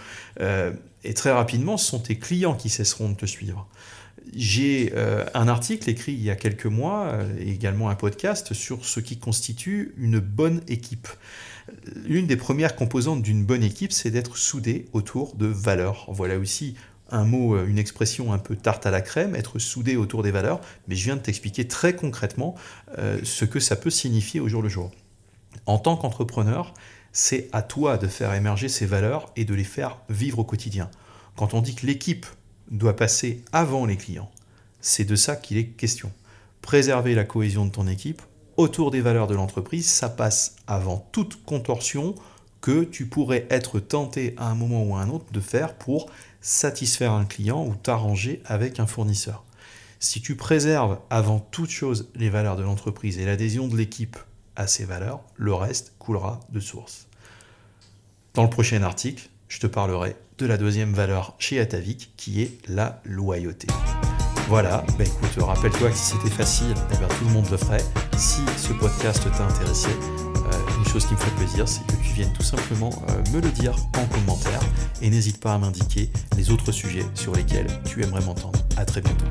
Et 1.03 1.13
très 1.15 1.31
rapidement, 1.31 1.77
ce 1.77 1.87
sont 1.87 1.97
tes 1.97 2.19
clients 2.19 2.53
qui 2.53 2.69
cesseront 2.69 3.09
de 3.09 3.15
te 3.15 3.25
suivre. 3.25 3.67
J'ai 4.35 4.93
un 5.33 5.47
article 5.47 5.89
écrit 5.89 6.11
il 6.11 6.21
y 6.21 6.29
a 6.29 6.35
quelques 6.35 6.67
mois, 6.67 7.17
et 7.39 7.49
également 7.49 7.89
un 7.89 7.95
podcast, 7.95 8.53
sur 8.53 8.85
ce 8.85 8.99
qui 8.99 9.17
constitue 9.17 9.95
une 9.97 10.19
bonne 10.19 10.61
équipe. 10.67 11.07
L'une 12.05 12.27
des 12.27 12.35
premières 12.35 12.75
composantes 12.75 13.21
d'une 13.21 13.45
bonne 13.45 13.63
équipe, 13.63 13.91
c'est 13.91 14.11
d'être 14.11 14.37
soudé 14.37 14.85
autour 14.93 15.35
de 15.35 15.45
valeurs. 15.45 16.05
Voilà 16.09 16.37
aussi 16.37 16.75
un 17.09 17.25
mot, 17.25 17.55
euh, 17.55 17.67
une 17.67 17.77
expression 17.77 18.33
un 18.33 18.37
peu 18.37 18.55
tarte 18.55 18.85
à 18.85 18.91
la 18.91 19.01
crème, 19.01 19.35
être 19.35 19.59
soudé 19.59 19.95
autour 19.95 20.23
des 20.23 20.31
valeurs, 20.31 20.59
mais 20.87 20.95
je 20.95 21.05
viens 21.05 21.15
de 21.15 21.21
t'expliquer 21.21 21.67
très 21.67 21.95
concrètement 21.95 22.55
euh, 22.97 23.19
ce 23.23 23.45
que 23.45 23.59
ça 23.59 23.75
peut 23.75 23.89
signifier 23.89 24.39
au 24.39 24.47
jour 24.47 24.61
le 24.61 24.69
jour. 24.69 24.91
En 25.65 25.77
tant 25.77 25.95
qu'entrepreneur, 25.95 26.73
c'est 27.11 27.47
à 27.53 27.61
toi 27.61 27.97
de 27.97 28.07
faire 28.07 28.33
émerger 28.33 28.67
ces 28.67 28.85
valeurs 28.85 29.31
et 29.35 29.45
de 29.45 29.53
les 29.53 29.63
faire 29.63 29.99
vivre 30.09 30.39
au 30.39 30.43
quotidien. 30.43 30.89
Quand 31.35 31.53
on 31.53 31.61
dit 31.61 31.75
que 31.75 31.85
l'équipe 31.85 32.25
doit 32.71 32.95
passer 32.95 33.43
avant 33.51 33.85
les 33.85 33.97
clients, 33.97 34.31
c'est 34.81 35.05
de 35.05 35.15
ça 35.15 35.35
qu'il 35.35 35.57
est 35.57 35.67
question. 35.67 36.11
Préserver 36.61 37.13
la 37.13 37.23
cohésion 37.23 37.65
de 37.65 37.71
ton 37.71 37.87
équipe 37.87 38.21
autour 38.57 38.91
des 38.91 39.01
valeurs 39.01 39.27
de 39.27 39.35
l'entreprise, 39.35 39.87
ça 39.87 40.09
passe 40.09 40.55
avant 40.67 41.07
toute 41.11 41.43
contorsion 41.43 42.15
que 42.61 42.83
tu 42.83 43.07
pourrais 43.07 43.45
être 43.49 43.79
tenté 43.79 44.35
à 44.37 44.49
un 44.49 44.55
moment 44.55 44.83
ou 44.83 44.95
à 44.95 45.01
un 45.01 45.09
autre 45.09 45.25
de 45.31 45.39
faire 45.39 45.73
pour 45.75 46.09
satisfaire 46.39 47.11
un 47.11 47.25
client 47.25 47.65
ou 47.65 47.75
t'arranger 47.75 48.41
avec 48.45 48.79
un 48.79 48.87
fournisseur. 48.87 49.43
Si 49.99 50.21
tu 50.21 50.35
préserves 50.35 50.99
avant 51.09 51.39
toute 51.39 51.69
chose 51.69 52.09
les 52.15 52.29
valeurs 52.29 52.55
de 52.55 52.63
l'entreprise 52.63 53.19
et 53.19 53.25
l'adhésion 53.25 53.67
de 53.67 53.77
l'équipe 53.77 54.17
à 54.55 54.67
ces 54.67 54.85
valeurs, 54.85 55.21
le 55.35 55.53
reste 55.53 55.93
coulera 55.99 56.39
de 56.49 56.59
source. 56.59 57.07
Dans 58.33 58.43
le 58.43 58.49
prochain 58.49 58.81
article, 58.83 59.29
je 59.47 59.59
te 59.59 59.67
parlerai 59.67 60.15
de 60.37 60.45
la 60.45 60.57
deuxième 60.57 60.93
valeur 60.93 61.35
chez 61.39 61.59
Atavik 61.59 62.13
qui 62.17 62.41
est 62.41 62.67
la 62.67 63.01
loyauté. 63.05 63.67
Voilà, 64.53 64.83
bah 64.99 65.03
écoute, 65.03 65.43
rappelle-toi 65.43 65.89
que 65.89 65.95
si 65.95 66.11
c'était 66.11 66.29
facile, 66.29 66.75
eh 66.91 66.97
bien, 66.97 67.07
tout 67.07 67.25
le 67.25 67.31
monde 67.31 67.49
le 67.49 67.57
ferait. 67.57 67.83
Si 68.15 68.41
ce 68.55 68.71
podcast 68.73 69.27
t'a 69.35 69.45
intéressé, 69.45 69.89
une 70.77 70.85
chose 70.85 71.07
qui 71.07 71.15
me 71.15 71.17
ferait 71.17 71.35
plaisir, 71.37 71.67
c'est 71.67 71.83
que 71.87 71.95
tu 72.03 72.13
viennes 72.13 72.31
tout 72.33 72.43
simplement 72.43 72.91
euh, 73.09 73.33
me 73.33 73.41
le 73.41 73.49
dire 73.49 73.75
en 73.97 74.05
commentaire 74.05 74.59
et 75.01 75.09
n'hésite 75.09 75.39
pas 75.39 75.55
à 75.55 75.57
m'indiquer 75.57 76.11
les 76.37 76.51
autres 76.51 76.71
sujets 76.71 77.05
sur 77.15 77.33
lesquels 77.33 77.65
tu 77.83 78.03
aimerais 78.03 78.21
m'entendre. 78.21 78.59
À 78.77 78.85
très 78.85 79.01
bientôt. 79.01 79.25